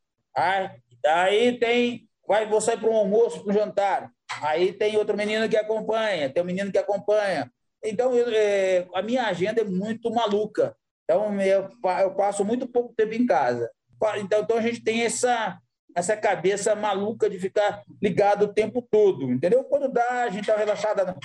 Aí, 1.06 1.58
tem, 1.58 2.08
vai, 2.26 2.48
vou 2.48 2.62
sair 2.62 2.78
para 2.78 2.90
um 2.90 2.96
almoço, 2.96 3.44
para 3.44 3.52
um 3.52 3.54
jantar. 3.54 4.12
Aí 4.42 4.74
tem 4.74 4.98
outro 4.98 5.18
menino 5.18 5.50
que 5.50 5.58
acompanha, 5.58 6.30
tem 6.30 6.42
um 6.42 6.46
menino 6.46 6.72
que 6.72 6.78
acompanha. 6.78 7.52
Então, 7.84 8.16
eu, 8.16 8.28
é, 8.30 8.88
a 8.94 9.02
minha 9.02 9.26
agenda 9.26 9.62
é 9.62 9.66
muito 9.66 10.12
maluca. 10.12 10.76
Então, 11.04 11.42
eu, 11.42 11.68
eu, 12.02 12.12
passo 12.16 12.46
muito 12.46 12.68
pouco 12.68 12.94
tempo 12.96 13.14
em 13.14 13.26
casa. 13.26 13.70
Então, 14.18 14.42
então, 14.42 14.58
a 14.58 14.62
gente 14.62 14.84
tem 14.84 15.04
essa, 15.04 15.58
essa 15.96 16.16
cabeça 16.16 16.76
maluca 16.76 17.30
de 17.30 17.40
ficar 17.40 17.84
ligado 18.02 18.44
o 18.46 18.54
tempo 18.54 18.82
todo, 18.90 19.32
entendeu? 19.32 19.64
Quando 19.64 19.90
dá, 19.90 20.24
a 20.24 20.30
gente 20.30 20.42
está 20.42 20.56
relaxada, 20.56 21.16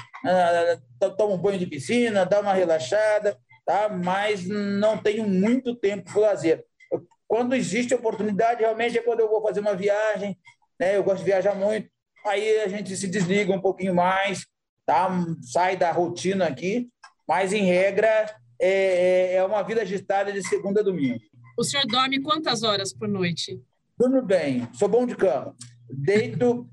toma 1.17 1.35
um 1.35 1.39
banho 1.39 1.59
de 1.59 1.67
piscina, 1.67 2.27
dá 2.27 2.41
uma 2.41 2.53
relaxada, 2.53 3.37
tá? 3.65 3.89
mas 3.89 4.47
não 4.47 4.99
tenho 4.99 5.29
muito 5.29 5.75
tempo 5.75 6.11
para 6.13 6.23
lazer. 6.23 6.65
Quando 7.29 7.55
existe 7.55 7.95
oportunidade, 7.95 8.61
realmente 8.61 8.99
é 8.99 9.03
quando 9.03 9.21
eu 9.21 9.29
vou 9.29 9.43
fazer 9.43 9.61
uma 9.61 9.75
viagem, 9.75 10.39
né? 10.79 10.97
eu 10.97 11.03
gosto 11.03 11.19
de 11.19 11.25
viajar 11.25 11.55
muito, 11.55 11.89
aí 12.27 12.61
a 12.61 12.69
gente 12.69 12.97
se 12.97 13.09
desliga 13.09 13.53
um 13.53 13.61
pouquinho 13.61 13.95
mais, 13.95 14.47
tá? 14.85 15.09
sai 15.43 15.77
da 15.77 15.91
rotina 15.93 16.47
aqui, 16.47 16.89
mas 17.27 17.53
em 17.53 17.65
regra 17.65 18.35
é, 18.61 19.35
é 19.35 19.45
uma 19.45 19.63
vida 19.63 19.83
agitada 19.83 20.33
de 20.33 20.47
segunda 20.47 20.81
a 20.81 20.85
domingo. 20.85 21.21
O 21.59 21.65
senhor 21.65 21.87
dorme 21.87 22.21
quantas 22.21 22.63
horas 22.63 22.93
por 22.93 23.09
noite? 23.09 23.61
Durmo 23.99 24.23
bem, 24.23 24.69
sou 24.75 24.89
bom 24.89 25.07
de 25.07 25.17
cama. 25.17 25.55
Deito 25.91 26.69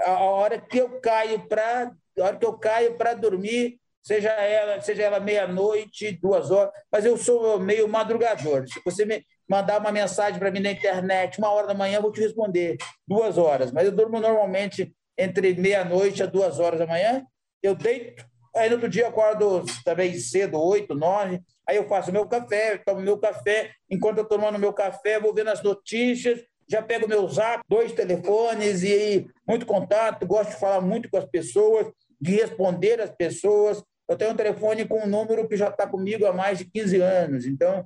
a 0.00 0.20
hora 0.20 0.60
que 0.60 0.78
eu 0.78 1.00
caio 1.00 1.46
para 1.48 1.92
a 2.18 2.24
hora 2.24 2.36
que 2.36 2.46
eu 2.46 2.54
caio 2.54 2.96
para 2.96 3.14
dormir, 3.14 3.78
seja 4.02 4.30
ela, 4.30 4.80
seja 4.80 5.02
ela 5.02 5.20
meia-noite, 5.20 6.18
duas 6.20 6.50
horas, 6.50 6.72
mas 6.90 7.04
eu 7.04 7.16
sou 7.16 7.58
meio 7.58 7.86
madrugador. 7.88 8.66
Se 8.68 8.80
você 8.84 9.04
me 9.04 9.24
mandar 9.48 9.80
uma 9.80 9.92
mensagem 9.92 10.38
para 10.38 10.50
mim 10.50 10.60
na 10.60 10.72
internet, 10.72 11.38
uma 11.38 11.50
hora 11.50 11.66
da 11.66 11.74
manhã, 11.74 11.98
eu 11.98 12.02
vou 12.02 12.12
te 12.12 12.20
responder 12.20 12.76
duas 13.06 13.38
horas. 13.38 13.70
Mas 13.70 13.86
eu 13.86 13.92
durmo 13.92 14.20
normalmente 14.20 14.94
entre 15.16 15.54
meia-noite 15.54 16.22
a 16.22 16.26
duas 16.26 16.58
horas 16.58 16.78
da 16.78 16.86
manhã. 16.86 17.24
Eu 17.62 17.74
deito, 17.74 18.24
aí 18.54 18.68
no 18.68 18.74
outro 18.74 18.88
dia 18.88 19.04
eu 19.04 19.08
acordo 19.08 19.64
também 19.84 20.14
cedo, 20.18 20.60
oito, 20.60 20.94
nove. 20.94 21.40
Aí 21.68 21.76
eu 21.76 21.88
faço 21.88 22.12
meu 22.12 22.26
café, 22.26 22.78
tomo 22.78 23.00
meu 23.00 23.18
café. 23.18 23.70
Enquanto 23.90 24.18
eu 24.18 24.24
tomando 24.24 24.58
meu 24.58 24.72
café, 24.72 25.18
vou 25.18 25.34
vendo 25.34 25.50
as 25.50 25.62
notícias, 25.62 26.40
já 26.68 26.82
pego 26.82 27.08
meu 27.08 27.26
zap, 27.28 27.62
dois 27.68 27.92
telefones 27.92 28.82
e 28.82 29.26
muito 29.46 29.64
contato. 29.64 30.26
Gosto 30.26 30.50
de 30.50 30.60
falar 30.60 30.80
muito 30.80 31.08
com 31.08 31.16
as 31.16 31.24
pessoas, 31.24 31.86
de 32.20 32.32
responder 32.32 33.00
as 33.00 33.10
pessoas. 33.10 33.82
Eu 34.08 34.16
tenho 34.16 34.32
um 34.32 34.36
telefone 34.36 34.84
com 34.84 35.02
um 35.02 35.06
número 35.06 35.48
que 35.48 35.56
já 35.56 35.68
está 35.68 35.86
comigo 35.86 36.26
há 36.26 36.32
mais 36.32 36.58
de 36.58 36.64
15 36.64 37.00
anos. 37.00 37.46
Então, 37.46 37.84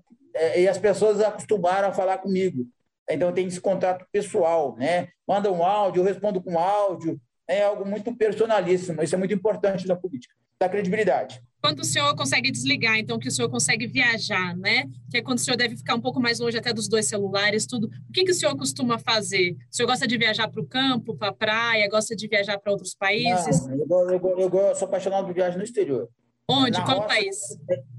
e 0.61 0.69
as 0.69 0.79
pessoas 0.79 1.21
acostumaram 1.21 1.89
a 1.89 1.93
falar 1.93 2.19
comigo. 2.19 2.67
Então, 3.09 3.33
tem 3.33 3.47
esse 3.47 3.61
contato 3.61 4.07
pessoal, 4.13 4.77
né? 4.77 5.09
Manda 5.27 5.51
um 5.51 5.65
áudio, 5.65 6.01
eu 6.01 6.05
respondo 6.05 6.41
com 6.41 6.59
áudio. 6.59 7.21
É 7.49 7.65
algo 7.65 7.85
muito 7.85 8.15
personalíssimo. 8.15 9.03
Isso 9.03 9.15
é 9.15 9.19
muito 9.19 9.35
importante 9.35 9.87
na 9.89 9.97
política, 9.97 10.33
da 10.61 10.69
credibilidade. 10.69 11.43
Quando 11.61 11.81
o 11.81 11.85
senhor 11.85 12.15
consegue 12.15 12.51
desligar, 12.51 12.97
então, 12.99 13.19
que 13.19 13.29
o 13.29 13.31
senhor 13.31 13.51
consegue 13.51 13.87
viajar, 13.87 14.57
né? 14.57 14.85
Que 15.11 15.19
é 15.19 15.23
quando 15.23 15.39
o 15.39 15.41
senhor 15.41 15.57
deve 15.57 15.77
ficar 15.77 15.97
um 15.97 16.01
pouco 16.01 16.21
mais 16.21 16.39
longe 16.39 16.57
até 16.57 16.73
dos 16.73 16.89
dois 16.89 17.07
celulares, 17.07 17.67
tudo. 17.67 17.91
O 18.09 18.13
que, 18.13 18.25
que 18.25 18.31
o 18.31 18.35
senhor 18.35 18.57
costuma 18.57 18.99
fazer? 18.99 19.57
O 19.71 19.77
senhor 19.77 19.89
gosta 19.89 20.07
de 20.07 20.17
viajar 20.17 20.49
para 20.49 20.61
o 20.61 20.67
campo, 20.67 21.17
para 21.17 21.29
a 21.29 21.35
praia? 21.35 21.89
Gosta 21.89 22.15
de 22.15 22.29
viajar 22.29 22.59
para 22.59 22.73
outros 22.73 22.95
países? 22.95 23.67
Não, 23.67 24.09
eu, 24.09 24.11
eu, 24.11 24.39
eu, 24.39 24.49
eu, 24.49 24.75
sou 24.77 24.87
apaixonado 24.87 25.27
por 25.27 25.35
viagem 25.35 25.59
no 25.59 25.65
exterior. 25.65 26.09
Onde? 26.51 26.79
Na 26.79 26.85
Qual 26.85 26.99
roça, 26.99 27.09
país? 27.09 27.39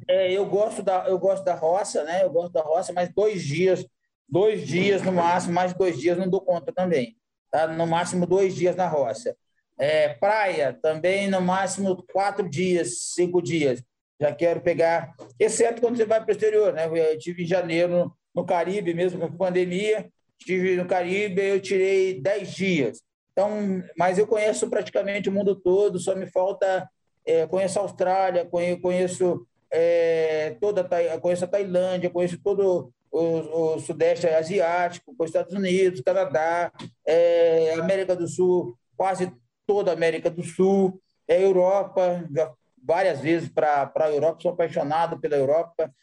É, 0.08 0.32
eu, 0.32 0.46
gosto 0.46 0.84
da, 0.84 1.06
eu 1.08 1.18
gosto 1.18 1.44
da 1.44 1.56
roça, 1.56 2.04
né? 2.04 2.24
Eu 2.24 2.30
gosto 2.30 2.54
da 2.54 2.62
roça, 2.62 2.92
mas 2.94 3.14
dois 3.14 3.44
dias, 3.44 3.86
dois 4.28 4.66
dias 4.68 5.02
no 5.02 5.12
máximo, 5.12 5.54
mais 5.54 5.74
dois 5.74 5.98
dias 5.98 6.18
não 6.18 6.30
dou 6.30 6.42
conta 6.42 6.72
também. 6.72 7.16
Tá? 7.50 7.68
No 7.68 7.88
máximo 7.88 8.26
dois 8.26 8.56
dias 8.56 8.76
na 8.76 8.88
roça. 8.88 9.36
É, 9.80 10.10
praia, 10.10 10.78
também 10.82 11.30
no 11.30 11.42
máximo 11.42 12.04
quatro 12.12 12.48
dias, 12.48 13.14
cinco 13.14 13.42
dias. 13.42 13.82
Já 14.20 14.32
quero 14.34 14.62
pegar, 14.62 15.16
exceto 15.40 15.82
quando 15.82 15.98
você 15.98 16.06
vai 16.06 16.20
para 16.20 16.30
o 16.30 16.32
exterior, 16.32 16.74
né? 16.74 16.86
Eu 16.86 17.18
estive 17.18 17.44
em 17.44 17.48
janeiro 17.48 18.14
no 18.36 18.46
Caribe, 18.46 18.94
mesmo 18.94 19.20
com 19.20 19.26
a 19.26 19.48
pandemia, 19.48 20.08
estive 20.40 20.76
no 20.76 20.86
Caribe, 20.86 21.42
eu 21.42 21.60
tirei 21.60 22.22
dez 22.22 22.54
dias. 22.54 23.02
Então, 23.32 23.84
mas 23.98 24.18
eu 24.18 24.28
conheço 24.28 24.70
praticamente 24.70 25.30
o 25.30 25.32
mundo 25.32 25.56
todo, 25.56 25.98
só 26.00 26.16
me 26.16 26.28
falta 26.28 26.88
é, 27.26 27.46
conheço 27.48 27.80
a 27.80 27.82
Austrália, 27.84 28.50
conheço 28.82 29.46
é, 29.72 30.58
toda 30.60 30.88
conheço 31.20 31.46
a 31.46 31.48
Tailândia, 31.48 32.10
conheço 32.10 32.38
todo 32.44 32.92
o, 33.12 33.74
o, 33.76 33.80
Sudeste 33.80 34.28
Asiático, 34.28 35.16
os 35.18 35.30
Estados 35.30 35.54
Unidos, 35.54 36.02
Canadá, 36.02 36.72
é, 37.06 37.74
América 37.74 38.16
do 38.16 38.28
Sul, 38.28 38.78
quase 38.98 39.32
toda 39.66 39.92
a 39.92 39.94
América 39.94 40.30
do 40.30 40.44
Sul, 40.44 41.00
é, 41.28 41.44
Europa, 41.44 42.26
já 42.34 42.52
várias 42.84 43.20
vezes 43.20 43.48
para 43.50 43.92
a 43.96 44.10
Europa, 44.10 44.42
sou 44.42 44.52
apaixonado 44.52 45.20
pela 45.20 45.36
Europa. 45.36 45.94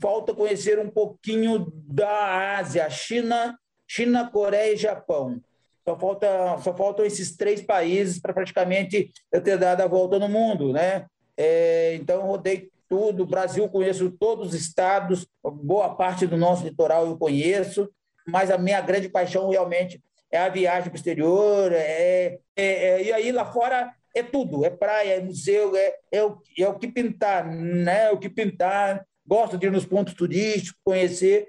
Falta 0.00 0.34
conhecer 0.34 0.78
um 0.78 0.90
pouquinho 0.90 1.72
da 1.74 2.58
Ásia, 2.58 2.88
China, 2.90 3.58
China, 3.86 4.30
Coreia 4.30 4.74
e 4.74 4.76
Japão. 4.76 5.40
Só, 5.88 5.98
falta, 5.98 6.58
só 6.58 6.76
faltam 6.76 7.06
esses 7.06 7.34
três 7.34 7.62
países 7.62 8.20
para 8.20 8.34
praticamente 8.34 9.10
eu 9.32 9.40
ter 9.40 9.56
dado 9.56 9.80
a 9.80 9.86
volta 9.86 10.18
no 10.18 10.28
mundo, 10.28 10.70
né? 10.70 11.06
É, 11.34 11.94
então, 11.94 12.26
rodei 12.26 12.68
tudo. 12.86 13.24
Brasil, 13.24 13.66
conheço 13.70 14.10
todos 14.10 14.48
os 14.48 14.54
estados, 14.54 15.26
boa 15.42 15.94
parte 15.94 16.26
do 16.26 16.36
nosso 16.36 16.62
litoral 16.62 17.06
eu 17.06 17.16
conheço, 17.16 17.88
mas 18.26 18.50
a 18.50 18.58
minha 18.58 18.82
grande 18.82 19.08
paixão 19.08 19.48
realmente 19.48 19.98
é 20.30 20.36
a 20.36 20.50
viagem 20.50 20.90
para 20.90 20.92
o 20.92 20.96
exterior. 20.96 21.72
É, 21.72 22.38
é, 22.54 22.66
é, 22.66 23.02
e 23.04 23.10
aí, 23.10 23.32
lá 23.32 23.46
fora, 23.46 23.90
é 24.14 24.22
tudo: 24.22 24.66
é 24.66 24.70
praia, 24.70 25.14
é 25.14 25.22
museu, 25.22 25.74
é, 25.74 25.94
é, 26.12 26.22
o, 26.22 26.38
é 26.58 26.68
o 26.68 26.78
que 26.78 26.88
pintar, 26.88 27.46
né? 27.46 28.08
É 28.08 28.10
o 28.10 28.18
que 28.18 28.28
pintar. 28.28 29.06
Gosto 29.26 29.56
de 29.56 29.68
ir 29.68 29.72
nos 29.72 29.86
pontos 29.86 30.12
turísticos, 30.12 30.78
conhecer, 30.84 31.48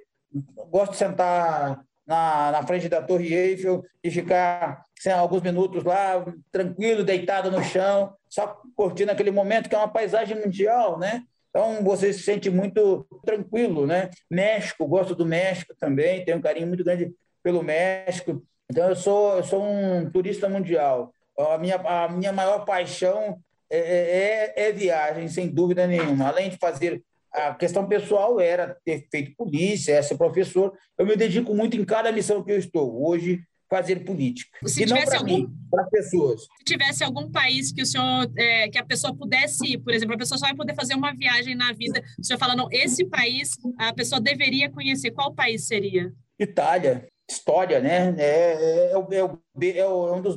gosto 0.69 0.93
de 0.93 0.97
sentar 0.97 1.84
na, 2.10 2.52
na 2.52 2.65
frente 2.65 2.89
da 2.89 3.04
Torre 3.04 3.32
Eiffel 3.32 3.86
e 4.04 4.10
ficar 4.10 4.84
assim, 4.98 5.12
alguns 5.12 5.43
minutos 5.43 5.84
lá, 5.84 6.26
tranquilo, 6.52 7.04
deitado 7.04 7.52
no 7.52 7.63
chão, 7.63 8.12
só 8.28 8.60
curtindo 8.76 9.12
aquele 9.12 9.30
momento 9.30 9.69
que 9.69 9.76
é 9.76 9.78
uma 9.78 9.88
paisagem 9.88 10.36
mundial, 10.36 10.98
né? 10.98 11.22
Então 11.52 11.84
você 11.84 12.12
se 12.12 12.24
sente 12.24 12.50
muito 12.50 13.06
tranquilo, 13.24 13.86
né? 13.86 14.10
México, 14.30 14.88
gosto 14.88 15.13
do 15.13 15.24
México 15.24 15.76
também, 15.80 16.26
tenho 16.26 16.39
um 16.39 16.41
carinho 16.41 16.65
muito 16.65 16.84
grande 16.84 17.13
pelo 17.43 17.62
México. 17.62 18.43
Então 18.72 18.89
eu 18.89 18.95
sou, 18.95 19.38
eu 19.38 19.43
sou 19.43 19.63
um 19.63 20.10
turista 20.10 20.50
mundial. 20.50 21.13
A 21.38 21.60
minha, 21.60 21.76
a 21.76 22.10
minha 22.10 22.34
maior 22.34 22.65
paixão 22.65 23.39
é, 23.69 23.78
é, 23.78 24.54
é, 24.58 24.69
é 24.69 24.72
viagem, 24.72 25.28
sem 25.28 25.48
dúvida 25.48 25.86
nenhuma. 25.86 26.30
Além 26.30 26.50
de 26.50 26.58
fazer 26.58 27.04
a 27.32 27.54
questão 27.54 27.88
pessoal 27.88 28.39
era 28.39 28.78
ter 28.84 29.08
feito 29.12 29.36
polícia, 29.36 29.94
é 29.94 30.02
ser 30.02 30.18
professor. 30.18 30.74
Eu 30.98 31.06
me 31.06 31.15
dedico 31.15 31.54
muito 31.54 31.78
em 31.78 31.86
cada 31.86 32.12
missão 32.12 32.44
que 32.44 32.52
eu 32.52 32.58
estou. 32.58 33.08
Hoje, 33.08 33.42
fazer 33.70 33.98
política. 34.04 34.58
Se 34.65 34.84
e 34.84 34.86
não 34.86 34.98
para 35.04 35.18
algum... 35.20 35.38
mim, 35.38 35.48
para 35.70 35.84
pessoas. 35.86 36.42
Se 36.42 36.65
tivesse 36.65 37.04
algum 37.04 37.32
país 37.32 37.72
que 37.72 37.84
o 37.84 37.86
senhor, 37.86 38.30
é, 38.36 38.68
que 38.68 38.78
a 38.78 38.84
pessoa 38.84 39.15
pudesse 39.15 39.74
ir, 39.74 39.78
por 39.78 39.94
exemplo, 39.94 40.15
a 40.15 40.18
pessoa 40.18 40.38
só 40.38 40.48
vai 40.48 40.56
poder 40.56 40.74
fazer 40.76 40.96
uma 40.96 41.13
viagem 41.13 41.56
na 41.56 41.72
vida, 41.72 42.02
o 42.20 42.24
senhor 42.24 42.39
fala, 42.39 42.56
não, 42.56 42.68
esse 42.72 43.06
país 43.06 43.52
a 43.78 43.94
pessoa 43.94 44.20
deveria 44.20 44.72
conhecer, 44.72 45.12
qual 45.12 45.34
país 45.34 45.68
seria? 45.68 46.12
Itália. 46.39 47.08
História, 47.30 47.80
né? 47.80 48.15
É, 48.18 48.24
é, 48.24 48.94
é, 48.94 49.78
é 49.78 49.88
um 49.88 50.22
dos... 50.22 50.36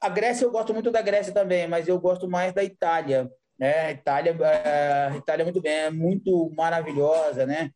a 0.00 0.08
Grécia, 0.08 0.44
eu 0.44 0.50
gosto 0.50 0.74
muito 0.74 0.90
da 0.90 1.00
Grécia 1.00 1.32
também, 1.32 1.68
mas 1.68 1.86
eu 1.86 2.00
gosto 2.00 2.28
mais 2.28 2.52
da 2.52 2.64
Itália. 2.64 3.30
Né? 3.58 3.92
Itália, 3.92 4.36
a 5.10 5.16
Itália 5.16 5.42
é 5.42 5.44
muito 5.44 5.60
bem, 5.60 5.72
é 5.72 5.90
muito 5.90 6.50
maravilhosa, 6.56 7.44
né? 7.44 7.70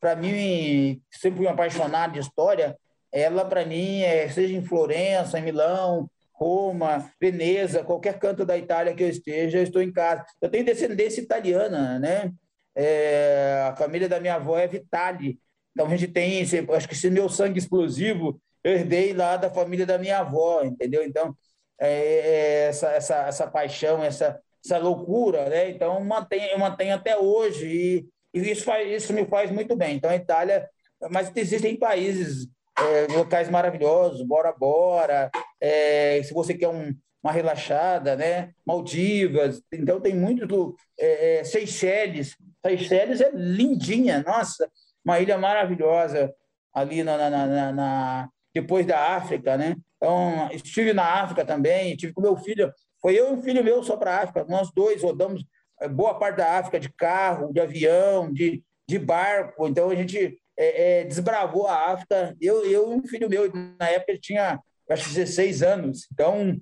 Para 0.00 0.14
mim, 0.14 1.02
sempre 1.10 1.38
fui 1.38 1.46
um 1.46 1.50
apaixonado 1.50 2.12
de 2.12 2.20
história. 2.20 2.76
Ela, 3.12 3.44
para 3.44 3.66
mim, 3.66 4.02
é, 4.02 4.28
seja 4.28 4.54
em 4.54 4.64
Florença, 4.64 5.38
em 5.38 5.42
Milão, 5.42 6.08
Roma, 6.32 7.10
Veneza, 7.20 7.82
qualquer 7.82 8.18
canto 8.18 8.44
da 8.46 8.56
Itália 8.56 8.94
que 8.94 9.02
eu 9.02 9.08
esteja, 9.08 9.58
eu 9.58 9.64
estou 9.64 9.82
em 9.82 9.92
casa. 9.92 10.24
Eu 10.40 10.48
tenho 10.48 10.64
descendência 10.64 11.20
italiana, 11.20 11.98
né? 11.98 12.32
É, 12.74 13.66
a 13.68 13.76
família 13.76 14.08
da 14.08 14.20
minha 14.20 14.36
avó 14.36 14.56
é 14.58 14.68
Vitali. 14.68 15.38
Então 15.72 15.86
a 15.86 15.90
gente 15.90 16.12
tem, 16.12 16.42
acho 16.42 16.88
que 16.88 16.94
esse 16.94 17.10
meu 17.10 17.28
sangue 17.28 17.58
explosivo 17.58 18.40
eu 18.62 18.72
herdei 18.72 19.12
lá 19.12 19.36
da 19.36 19.50
família 19.50 19.86
da 19.86 19.98
minha 19.98 20.18
avó, 20.18 20.62
entendeu? 20.62 21.02
Então 21.02 21.34
é, 21.80 21.88
é 21.88 22.68
essa, 22.68 22.88
essa, 22.92 23.16
essa 23.26 23.46
paixão, 23.46 24.02
essa 24.02 24.40
essa 24.64 24.78
loucura, 24.78 25.48
né? 25.48 25.70
Então 25.70 26.02
mantém, 26.04 26.50
eu 26.50 26.58
mantenho 26.58 26.94
até 26.94 27.16
hoje 27.18 27.66
e, 27.66 28.08
e 28.34 28.50
isso, 28.50 28.64
faz, 28.64 28.90
isso 28.90 29.12
me 29.12 29.26
faz 29.26 29.50
muito 29.50 29.76
bem. 29.76 29.96
Então 29.96 30.10
a 30.10 30.16
Itália, 30.16 30.68
mas 31.10 31.32
existem 31.34 31.76
países 31.76 32.48
é, 32.78 33.12
locais 33.12 33.48
maravilhosos, 33.48 34.22
Bora 34.22 34.52
Bora, 34.52 35.30
é, 35.60 36.22
se 36.22 36.32
você 36.32 36.54
quer 36.54 36.68
um, 36.68 36.94
uma 37.22 37.32
relaxada, 37.32 38.16
né? 38.16 38.50
Maldivas, 38.66 39.62
então 39.72 40.00
tem 40.00 40.14
muito 40.14 40.74
é, 40.98 41.38
é, 41.38 41.44
Seychelles. 41.44 42.36
Seychelles 42.64 43.20
é 43.20 43.30
lindinha, 43.32 44.22
nossa, 44.22 44.70
uma 45.04 45.20
ilha 45.20 45.36
maravilhosa 45.38 46.32
ali 46.72 47.02
na, 47.02 47.16
na, 47.16 47.46
na, 47.46 47.72
na 47.72 48.28
depois 48.54 48.86
da 48.86 49.16
África, 49.16 49.56
né? 49.56 49.76
Então, 49.96 50.48
estive 50.52 50.92
na 50.92 51.22
África 51.22 51.44
também, 51.44 51.92
estive 51.92 52.12
com 52.12 52.22
meu 52.22 52.36
filho. 52.36 52.72
Foi 53.00 53.18
eu 53.18 53.28
e 53.28 53.32
um 53.32 53.42
filho 53.42 53.64
meu 53.64 53.82
só 53.82 53.96
para 53.96 54.16
a 54.16 54.22
África. 54.22 54.44
Nós 54.48 54.70
dois 54.72 55.02
rodamos 55.02 55.44
eh, 55.80 55.88
boa 55.88 56.18
parte 56.18 56.36
da 56.36 56.58
África 56.58 56.78
de 56.78 56.88
carro, 56.90 57.52
de 57.52 57.60
avião, 57.60 58.32
de, 58.32 58.62
de 58.88 58.98
barco. 58.98 59.66
Então 59.66 59.90
a 59.90 59.94
gente 59.94 60.38
é, 60.56 61.00
é, 61.00 61.04
desbravou 61.04 61.66
a 61.66 61.92
África. 61.92 62.36
Eu, 62.40 62.64
eu 62.64 62.92
e 62.92 62.94
um 62.94 63.06
filho 63.06 63.28
meu, 63.28 63.50
na 63.78 63.88
época 63.88 64.12
ele 64.12 64.20
tinha 64.20 64.60
acho 64.88 65.08
16 65.08 65.62
anos. 65.62 66.06
Então 66.12 66.56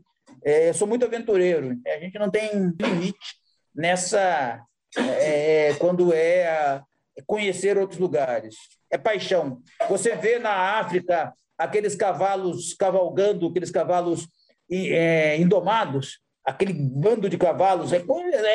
é, 0.45 0.69
eu 0.69 0.75
sou 0.75 0.87
muito 0.87 1.05
aventureiro. 1.05 1.77
A 1.87 1.99
gente 1.99 2.19
não 2.19 2.31
tem 2.31 2.51
limite 2.81 3.37
nessa 3.75 4.63
é, 4.97 5.75
quando 5.75 6.13
é 6.13 6.81
conhecer 7.27 7.77
outros 7.77 7.99
lugares. 7.99 8.55
É 8.91 8.97
paixão. 8.97 9.61
Você 9.89 10.15
vê 10.15 10.39
na 10.39 10.79
África 10.79 11.33
aqueles 11.57 11.97
cavalos 11.97 12.75
cavalgando, 12.75 13.49
aqueles 13.49 13.71
cavalos 13.71 14.29
é, 14.71 15.37
indomados, 15.39 16.21
aquele 16.49 16.73
bando 16.73 17.29
de 17.29 17.37
cavalos, 17.37 17.93
é, 17.93 18.03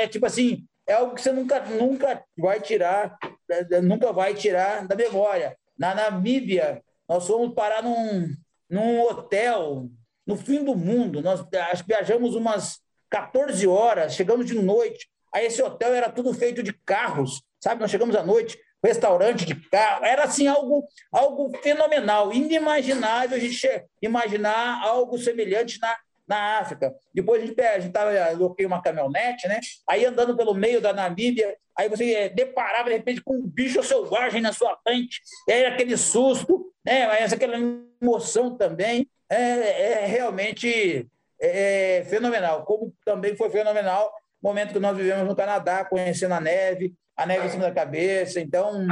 é 0.01 0.07
tipo 0.07 0.25
assim, 0.25 0.65
é 0.87 0.93
algo 0.93 1.13
que 1.13 1.21
você 1.21 1.31
nunca, 1.31 1.59
nunca 1.61 2.23
vai 2.37 2.59
tirar, 2.59 3.15
eh, 3.49 3.81
nunca 3.81 4.11
vai 4.11 4.33
tirar 4.33 4.87
da 4.87 4.95
memória. 4.95 5.55
Na 5.77 5.93
Namíbia, 5.93 6.81
nós 7.07 7.27
fomos 7.27 7.53
parar 7.53 7.83
num, 7.83 8.27
num 8.69 9.01
hotel 9.01 9.89
no 10.25 10.35
fim 10.35 10.63
do 10.63 10.75
mundo. 10.75 11.21
Nós 11.21 11.45
acho 11.71 11.85
viajamos 11.85 12.35
umas 12.35 12.79
14 13.09 13.67
horas, 13.67 14.15
chegamos 14.15 14.45
de 14.45 14.55
noite. 14.55 15.07
Aí 15.33 15.45
esse 15.45 15.61
hotel 15.61 15.93
era 15.93 16.09
tudo 16.09 16.33
feito 16.33 16.63
de 16.63 16.73
carros, 16.85 17.43
sabe? 17.61 17.81
Nós 17.81 17.91
chegamos 17.91 18.15
à 18.15 18.23
noite, 18.23 18.57
restaurante 18.83 19.45
de 19.45 19.55
carro, 19.69 20.03
era 20.03 20.23
assim 20.23 20.47
algo, 20.47 20.83
algo 21.11 21.57
fenomenal, 21.59 22.33
inimaginável 22.33 23.37
a 23.37 23.39
gente 23.39 23.85
imaginar 24.01 24.83
algo 24.83 25.17
semelhante 25.17 25.79
na, 25.79 25.95
na 26.27 26.59
África. 26.59 26.93
Depois 27.13 27.41
a 27.41 27.45
gente 27.45 27.61
a 27.61 27.79
gente 27.79 27.91
tava, 27.91 28.11
aloquei 28.29 28.65
uma 28.65 28.81
caminhonete, 28.81 29.47
né? 29.47 29.59
Aí 29.87 30.05
andando 30.05 30.35
pelo 30.35 30.53
meio 30.53 30.81
da 30.81 30.93
Namíbia, 30.93 31.55
aí 31.77 31.89
você 31.89 32.13
é, 32.13 32.29
deparava 32.29 32.89
de 32.89 32.95
repente 32.95 33.21
com 33.21 33.35
um 33.35 33.47
bicho 33.47 33.83
selvagem 33.83 34.41
na 34.41 34.53
sua 34.53 34.77
frente, 34.83 35.21
e 35.47 35.51
aí 35.51 35.65
aquele 35.65 35.97
susto, 35.97 36.71
né? 36.85 37.07
Mas 37.07 37.33
aquela 37.33 37.57
emoção 38.01 38.55
também 38.57 39.07
é, 39.29 40.03
é 40.03 40.05
realmente 40.05 41.07
é, 41.39 41.97
é 41.99 42.05
fenomenal. 42.05 42.63
Como 42.63 42.93
também 43.05 43.35
foi 43.35 43.49
fenomenal 43.49 44.11
o 44.41 44.47
momento 44.47 44.73
que 44.73 44.79
nós 44.79 44.95
vivemos 44.95 45.27
no 45.27 45.35
Canadá, 45.35 45.85
conhecendo 45.85 46.33
a 46.33 46.41
neve, 46.41 46.93
a 47.15 47.25
neve 47.25 47.47
em 47.47 47.49
cima 47.49 47.63
da 47.63 47.71
cabeça. 47.71 48.39
Então, 48.39 48.85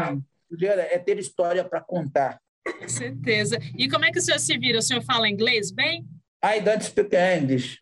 é 0.90 0.98
ter 0.98 1.18
história 1.18 1.64
para 1.64 1.82
contar. 1.82 2.40
Com 2.80 2.90
certeza. 2.90 3.58
E 3.78 3.90
como 3.90 4.06
é 4.06 4.12
que 4.12 4.20
o 4.20 4.22
senhor 4.22 4.40
se 4.40 4.58
vira? 4.58 4.80
O 4.80 4.82
senhor 4.82 5.02
fala 5.04 5.30
inglês 5.30 5.72
bem? 5.72 6.06
I 6.44 6.60
don't 6.60 6.84
speak 6.84 7.16
English. 7.16 7.80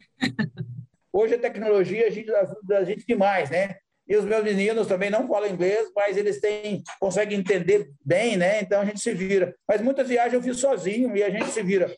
Hoje 1.11 1.35
a 1.35 1.39
tecnologia 1.39 2.07
ajuda 2.07 2.77
a 2.77 2.83
gente 2.83 3.05
demais, 3.05 3.49
né? 3.49 3.77
E 4.07 4.17
os 4.17 4.25
meus 4.25 4.43
meninos 4.43 4.87
também 4.87 5.09
não 5.09 5.27
falam 5.27 5.49
inglês, 5.49 5.91
mas 5.95 6.17
eles 6.17 6.41
têm, 6.41 6.83
conseguem 6.99 7.39
entender 7.39 7.91
bem, 8.03 8.35
né? 8.35 8.59
Então 8.59 8.81
a 8.81 8.85
gente 8.85 8.99
se 8.99 9.13
vira. 9.13 9.55
Mas 9.67 9.81
muitas 9.81 10.07
viagens 10.07 10.33
eu 10.33 10.41
fiz 10.41 10.57
sozinho 10.59 11.15
e 11.15 11.23
a 11.23 11.29
gente 11.29 11.49
se 11.51 11.61
vira. 11.61 11.95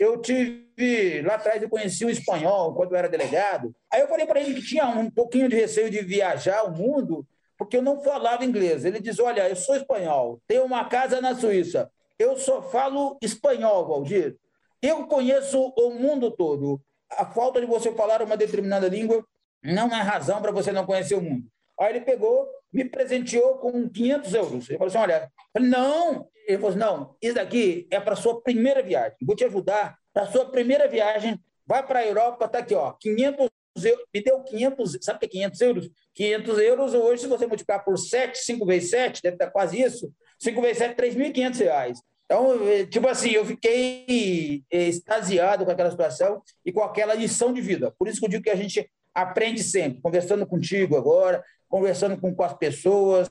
Eu 0.00 0.18
tive, 0.20 1.20
lá 1.22 1.34
atrás 1.34 1.62
eu 1.62 1.68
conheci 1.68 2.04
um 2.04 2.10
espanhol 2.10 2.74
quando 2.74 2.92
eu 2.92 2.96
era 2.96 3.08
delegado. 3.08 3.74
Aí 3.92 4.00
eu 4.00 4.08
falei 4.08 4.26
para 4.26 4.40
ele 4.40 4.54
que 4.54 4.66
tinha 4.66 4.86
um 4.86 5.10
pouquinho 5.10 5.48
de 5.48 5.56
receio 5.56 5.90
de 5.90 6.00
viajar 6.00 6.64
o 6.64 6.72
mundo, 6.72 7.26
porque 7.58 7.76
eu 7.76 7.82
não 7.82 8.00
falava 8.00 8.44
inglês. 8.44 8.86
Ele 8.86 8.98
diz: 8.98 9.18
Olha, 9.18 9.46
eu 9.46 9.56
sou 9.56 9.76
espanhol, 9.76 10.40
tenho 10.48 10.64
uma 10.64 10.86
casa 10.86 11.20
na 11.20 11.34
Suíça, 11.34 11.90
eu 12.18 12.36
só 12.38 12.62
falo 12.62 13.18
espanhol, 13.22 13.86
Valdir. 13.86 14.36
Eu 14.82 15.06
conheço 15.06 15.72
o 15.76 15.90
mundo 15.90 16.30
todo. 16.30 16.80
A 17.10 17.26
falta 17.26 17.60
de 17.60 17.66
você 17.66 17.92
falar 17.92 18.22
uma 18.22 18.36
determinada 18.36 18.88
língua 18.88 19.24
não 19.62 19.88
é 19.88 20.00
razão 20.00 20.40
para 20.40 20.52
você 20.52 20.72
não 20.72 20.86
conhecer 20.86 21.14
o 21.14 21.20
mundo. 21.20 21.46
Aí 21.78 21.90
ele 21.90 22.00
pegou, 22.02 22.46
me 22.72 22.84
presenteou 22.84 23.58
com 23.58 23.88
500 23.88 24.34
euros. 24.34 24.68
Ele 24.68 24.78
falou 24.78 24.88
assim: 24.88 24.98
Olha, 24.98 25.32
não. 25.58 26.28
Ele 26.46 26.58
falou 26.58 26.70
assim: 26.70 26.78
Não, 26.78 27.16
isso 27.20 27.34
daqui 27.34 27.86
é 27.90 27.98
para 27.98 28.16
sua 28.16 28.40
primeira 28.42 28.82
viagem. 28.82 29.16
Vou 29.22 29.34
te 29.34 29.44
ajudar 29.44 29.96
para 30.12 30.26
sua 30.26 30.50
primeira 30.50 30.86
viagem. 30.88 31.38
Vai 31.66 31.86
para 31.86 32.00
a 32.00 32.06
Europa, 32.06 32.46
está 32.46 32.58
aqui, 32.58 32.74
ó, 32.74 32.92
500 32.92 33.48
euros. 33.84 34.04
Me 34.12 34.22
deu 34.22 34.42
500, 34.42 34.98
sabe 35.00 35.16
o 35.16 35.20
que 35.20 35.26
é 35.26 35.28
500 35.28 35.60
euros? 35.60 35.90
500 36.14 36.58
euros 36.58 36.94
hoje, 36.94 37.22
se 37.22 37.28
você 37.28 37.46
multiplicar 37.46 37.84
por 37.84 37.96
7, 37.96 38.36
5 38.38 38.66
vezes 38.66 38.90
7, 38.90 39.22
deve 39.22 39.36
estar 39.36 39.50
quase 39.50 39.80
isso. 39.80 40.12
5 40.38 40.60
vezes 40.60 40.78
7, 40.78 40.96
3.500 40.96 41.58
reais. 41.58 42.02
Então, 42.30 42.68
eh, 42.68 42.86
tipo 42.86 43.08
assim, 43.08 43.30
eu 43.30 43.44
fiquei 43.44 44.62
eh, 44.70 44.88
extasiado 44.88 45.64
com 45.64 45.72
aquela 45.72 45.90
situação 45.90 46.40
e 46.64 46.70
com 46.70 46.80
aquela 46.80 47.12
lição 47.12 47.52
de 47.52 47.60
vida. 47.60 47.92
Por 47.98 48.06
isso 48.06 48.20
que 48.20 48.26
eu 48.26 48.30
digo 48.30 48.44
que 48.44 48.50
a 48.50 48.54
gente 48.54 48.88
aprende 49.12 49.64
sempre, 49.64 50.00
conversando 50.00 50.46
contigo 50.46 50.96
agora, 50.96 51.42
conversando 51.68 52.16
com, 52.20 52.32
com 52.32 52.44
as 52.44 52.54
pessoas, 52.54 53.28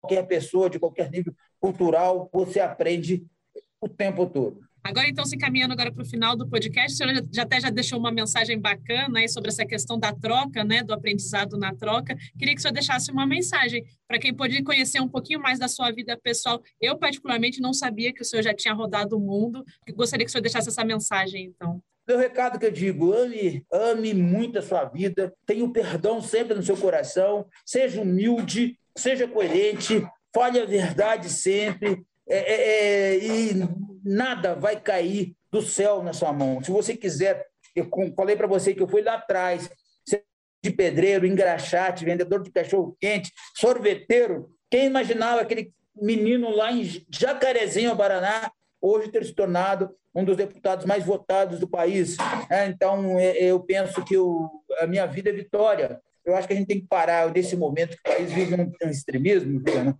qualquer 0.00 0.26
pessoa 0.26 0.68
de 0.68 0.80
qualquer 0.80 1.08
nível 1.08 1.32
cultural, 1.60 2.28
você 2.32 2.58
aprende 2.58 3.24
o 3.80 3.88
tempo 3.88 4.26
todo. 4.26 4.58
Agora, 4.84 5.08
então, 5.08 5.24
se 5.24 5.36
encaminhando 5.36 5.72
agora 5.72 5.92
para 5.92 6.02
o 6.02 6.06
final 6.06 6.36
do 6.36 6.48
podcast, 6.48 6.92
o 6.92 6.96
senhor 6.96 7.24
já, 7.32 7.42
até 7.42 7.60
já 7.60 7.70
deixou 7.70 7.98
uma 7.98 8.10
mensagem 8.10 8.58
bacana 8.58 9.20
aí 9.20 9.28
sobre 9.28 9.50
essa 9.50 9.64
questão 9.64 9.98
da 9.98 10.12
troca, 10.12 10.64
né, 10.64 10.82
do 10.82 10.92
aprendizado 10.92 11.56
na 11.56 11.72
troca. 11.74 12.16
Queria 12.36 12.54
que 12.54 12.58
o 12.58 12.62
senhor 12.62 12.72
deixasse 12.72 13.12
uma 13.12 13.24
mensagem 13.24 13.84
para 14.08 14.18
quem 14.18 14.34
pode 14.34 14.60
conhecer 14.62 15.00
um 15.00 15.08
pouquinho 15.08 15.40
mais 15.40 15.58
da 15.58 15.68
sua 15.68 15.90
vida 15.92 16.18
pessoal. 16.20 16.60
Eu, 16.80 16.98
particularmente, 16.98 17.60
não 17.60 17.72
sabia 17.72 18.12
que 18.12 18.22
o 18.22 18.24
senhor 18.24 18.42
já 18.42 18.52
tinha 18.52 18.74
rodado 18.74 19.16
o 19.16 19.20
mundo. 19.20 19.64
Gostaria 19.94 20.26
que 20.26 20.30
o 20.30 20.32
senhor 20.32 20.42
deixasse 20.42 20.68
essa 20.68 20.84
mensagem, 20.84 21.44
então. 21.44 21.80
Meu 22.06 22.18
recado 22.18 22.58
que 22.58 22.66
eu 22.66 22.72
digo, 22.72 23.12
ame, 23.12 23.64
ame 23.72 24.12
muito 24.12 24.58
a 24.58 24.62
sua 24.62 24.84
vida, 24.84 25.32
tenha 25.46 25.64
o 25.64 25.72
perdão 25.72 26.20
sempre 26.20 26.54
no 26.54 26.62
seu 26.62 26.76
coração, 26.76 27.46
seja 27.64 28.02
humilde, 28.02 28.76
seja 28.96 29.28
coerente, 29.28 30.04
fale 30.34 30.58
a 30.58 30.64
verdade 30.64 31.30
sempre, 31.30 32.04
é, 32.28 32.36
é, 32.36 33.14
é, 33.14 33.18
e 33.18 33.54
nada 34.04 34.54
vai 34.54 34.80
cair 34.80 35.34
do 35.50 35.62
céu 35.62 36.02
na 36.02 36.12
sua 36.12 36.32
mão. 36.32 36.62
Se 36.62 36.70
você 36.70 36.96
quiser, 36.96 37.46
eu 37.74 37.88
falei 38.16 38.36
para 38.36 38.46
você 38.46 38.74
que 38.74 38.82
eu 38.82 38.88
fui 38.88 39.02
lá 39.02 39.14
atrás, 39.14 39.70
de 40.62 40.70
pedreiro, 40.70 41.26
engraxate, 41.26 42.04
vendedor 42.04 42.42
de 42.42 42.50
cachorro 42.50 42.96
quente, 43.00 43.32
sorveteiro. 43.56 44.50
Quem 44.70 44.86
imaginava 44.86 45.40
aquele 45.40 45.72
menino 45.94 46.54
lá 46.54 46.70
em 46.70 47.04
Jacarezinho, 47.10 47.96
Paraná, 47.96 48.50
hoje 48.80 49.10
ter 49.10 49.24
se 49.24 49.32
tornado 49.32 49.90
um 50.14 50.24
dos 50.24 50.36
deputados 50.36 50.86
mais 50.86 51.04
votados 51.04 51.58
do 51.58 51.66
país. 51.66 52.16
É, 52.48 52.66
então, 52.66 53.18
é, 53.18 53.36
eu 53.38 53.58
penso 53.60 54.04
que 54.04 54.16
o, 54.16 54.50
a 54.78 54.86
minha 54.86 55.06
vida 55.06 55.30
é 55.30 55.32
vitória. 55.32 56.00
Eu 56.24 56.36
acho 56.36 56.46
que 56.46 56.54
a 56.54 56.56
gente 56.56 56.68
tem 56.68 56.80
que 56.80 56.86
parar 56.86 57.28
desse 57.32 57.56
momento 57.56 57.96
que 57.96 58.10
o 58.10 58.14
país 58.14 58.32
vive 58.32 58.54
um, 58.54 58.72
um 58.84 58.90
extremismo, 58.90 59.60
né? 59.60 59.94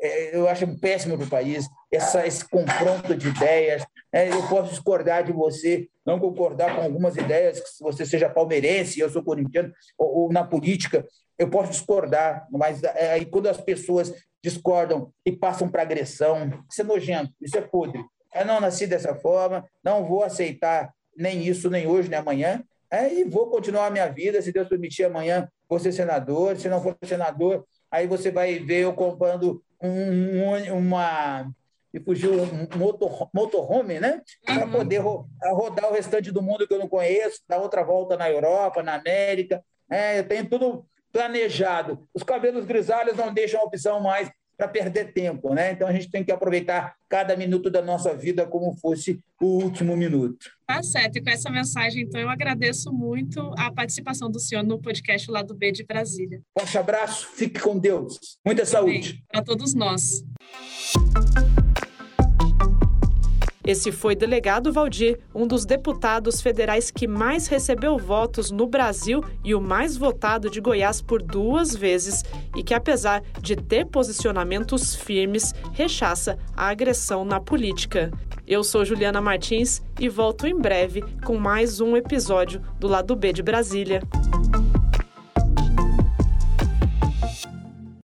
É, 0.00 0.36
eu 0.36 0.48
acho 0.48 0.66
péssimo 0.78 1.16
para 1.16 1.26
o 1.26 1.30
país 1.30 1.68
essa, 1.90 2.26
esse 2.26 2.48
confronto 2.48 3.14
de 3.16 3.28
ideias. 3.28 3.84
É, 4.12 4.28
eu 4.28 4.46
posso 4.48 4.70
discordar 4.70 5.24
de 5.24 5.32
você, 5.32 5.88
não 6.04 6.18
concordar 6.18 6.76
com 6.76 6.82
algumas 6.82 7.16
ideias, 7.16 7.60
que 7.60 7.82
você 7.82 8.04
seja 8.04 8.28
palmeirense, 8.28 9.00
eu 9.00 9.10
sou 9.10 9.22
corintiano, 9.22 9.72
ou, 9.98 10.22
ou 10.22 10.32
na 10.32 10.44
política, 10.44 11.06
eu 11.38 11.50
posso 11.50 11.70
discordar, 11.70 12.46
mas 12.50 12.82
é, 12.82 13.12
aí 13.12 13.26
quando 13.26 13.48
as 13.48 13.60
pessoas 13.60 14.12
discordam 14.42 15.12
e 15.24 15.32
passam 15.32 15.68
para 15.68 15.82
agressão, 15.82 16.64
isso 16.70 16.80
é 16.80 16.84
nojento, 16.84 17.32
isso 17.40 17.56
é 17.58 17.60
podre. 17.60 18.02
Eu 18.34 18.44
não 18.44 18.60
nasci 18.60 18.86
dessa 18.86 19.14
forma, 19.14 19.64
não 19.82 20.04
vou 20.04 20.22
aceitar 20.22 20.92
nem 21.16 21.42
isso, 21.42 21.70
nem 21.70 21.86
hoje, 21.86 22.08
nem 22.08 22.18
amanhã, 22.18 22.62
é, 22.90 23.12
e 23.12 23.24
vou 23.24 23.50
continuar 23.50 23.86
a 23.86 23.90
minha 23.90 24.06
vida, 24.06 24.40
se 24.40 24.52
Deus 24.52 24.68
permitir, 24.68 25.04
amanhã 25.04 25.48
vou 25.68 25.78
ser 25.78 25.92
senador, 25.92 26.56
se 26.56 26.68
não 26.68 26.80
for 26.80 26.96
senador, 27.04 27.66
aí 27.90 28.06
você 28.06 28.30
vai 28.30 28.58
ver 28.58 28.84
eu 28.84 28.92
comprando 28.92 29.62
um, 29.82 30.78
uma 30.78 31.50
e 31.96 32.00
fugiu 32.00 32.32
um 32.32 32.78
motor, 32.78 33.30
motorhome, 33.32 33.98
né? 33.98 34.20
Para 34.44 34.66
uhum. 34.66 34.72
poder 34.72 34.98
ro 34.98 35.26
rodar 35.42 35.90
o 35.90 35.94
restante 35.94 36.30
do 36.30 36.42
mundo 36.42 36.66
que 36.66 36.74
eu 36.74 36.78
não 36.78 36.88
conheço, 36.88 37.40
dar 37.48 37.58
outra 37.58 37.82
volta 37.82 38.16
na 38.16 38.30
Europa, 38.30 38.82
na 38.82 38.94
América. 38.94 39.64
É, 39.90 40.18
eu 40.18 40.28
tenho 40.28 40.48
tudo 40.48 40.86
planejado. 41.10 42.06
Os 42.12 42.22
cabelos 42.22 42.66
grisalhos 42.66 43.16
não 43.16 43.32
deixam 43.32 43.62
opção 43.62 44.00
mais 44.00 44.30
para 44.56 44.68
perder 44.68 45.12
tempo, 45.12 45.52
né? 45.54 45.72
Então 45.72 45.86
a 45.86 45.92
gente 45.92 46.10
tem 46.10 46.24
que 46.24 46.32
aproveitar 46.32 46.94
cada 47.08 47.36
minuto 47.36 47.70
da 47.70 47.82
nossa 47.82 48.16
vida 48.16 48.46
como 48.46 48.76
fosse 48.76 49.20
o 49.40 49.62
último 49.62 49.96
minuto. 49.96 50.50
Tá 50.66 50.82
certo. 50.82 51.16
E 51.16 51.22
com 51.22 51.30
essa 51.30 51.50
mensagem, 51.50 52.02
então, 52.02 52.20
eu 52.20 52.28
agradeço 52.28 52.92
muito 52.92 53.40
a 53.58 53.70
participação 53.70 54.30
do 54.30 54.40
senhor 54.40 54.64
no 54.64 54.80
podcast 54.80 55.30
Lado 55.30 55.54
B 55.54 55.70
de 55.70 55.84
Brasília. 55.84 56.40
Forte 56.58 56.78
abraço, 56.78 57.28
fique 57.34 57.60
com 57.60 57.78
Deus. 57.78 58.38
Muita 58.44 58.64
saúde. 58.64 59.22
Para 59.30 59.42
todos 59.42 59.74
nós. 59.74 60.24
Esse 63.66 63.90
foi 63.90 64.14
delegado 64.14 64.72
Valdir, 64.72 65.18
um 65.34 65.44
dos 65.44 65.66
deputados 65.66 66.40
federais 66.40 66.88
que 66.88 67.08
mais 67.08 67.48
recebeu 67.48 67.98
votos 67.98 68.52
no 68.52 68.64
Brasil 68.64 69.24
e 69.42 69.56
o 69.56 69.60
mais 69.60 69.96
votado 69.96 70.48
de 70.48 70.60
Goiás 70.60 71.02
por 71.02 71.20
duas 71.20 71.74
vezes, 71.74 72.22
e 72.56 72.62
que, 72.62 72.72
apesar 72.72 73.24
de 73.40 73.56
ter 73.56 73.84
posicionamentos 73.86 74.94
firmes, 74.94 75.52
rechaça 75.72 76.38
a 76.56 76.68
agressão 76.68 77.24
na 77.24 77.40
política. 77.40 78.12
Eu 78.46 78.62
sou 78.62 78.84
Juliana 78.84 79.20
Martins 79.20 79.82
e 79.98 80.08
volto 80.08 80.46
em 80.46 80.56
breve 80.56 81.02
com 81.24 81.36
mais 81.36 81.80
um 81.80 81.96
episódio 81.96 82.62
do 82.78 82.86
Lado 82.86 83.16
B 83.16 83.32
de 83.32 83.42
Brasília. 83.42 84.00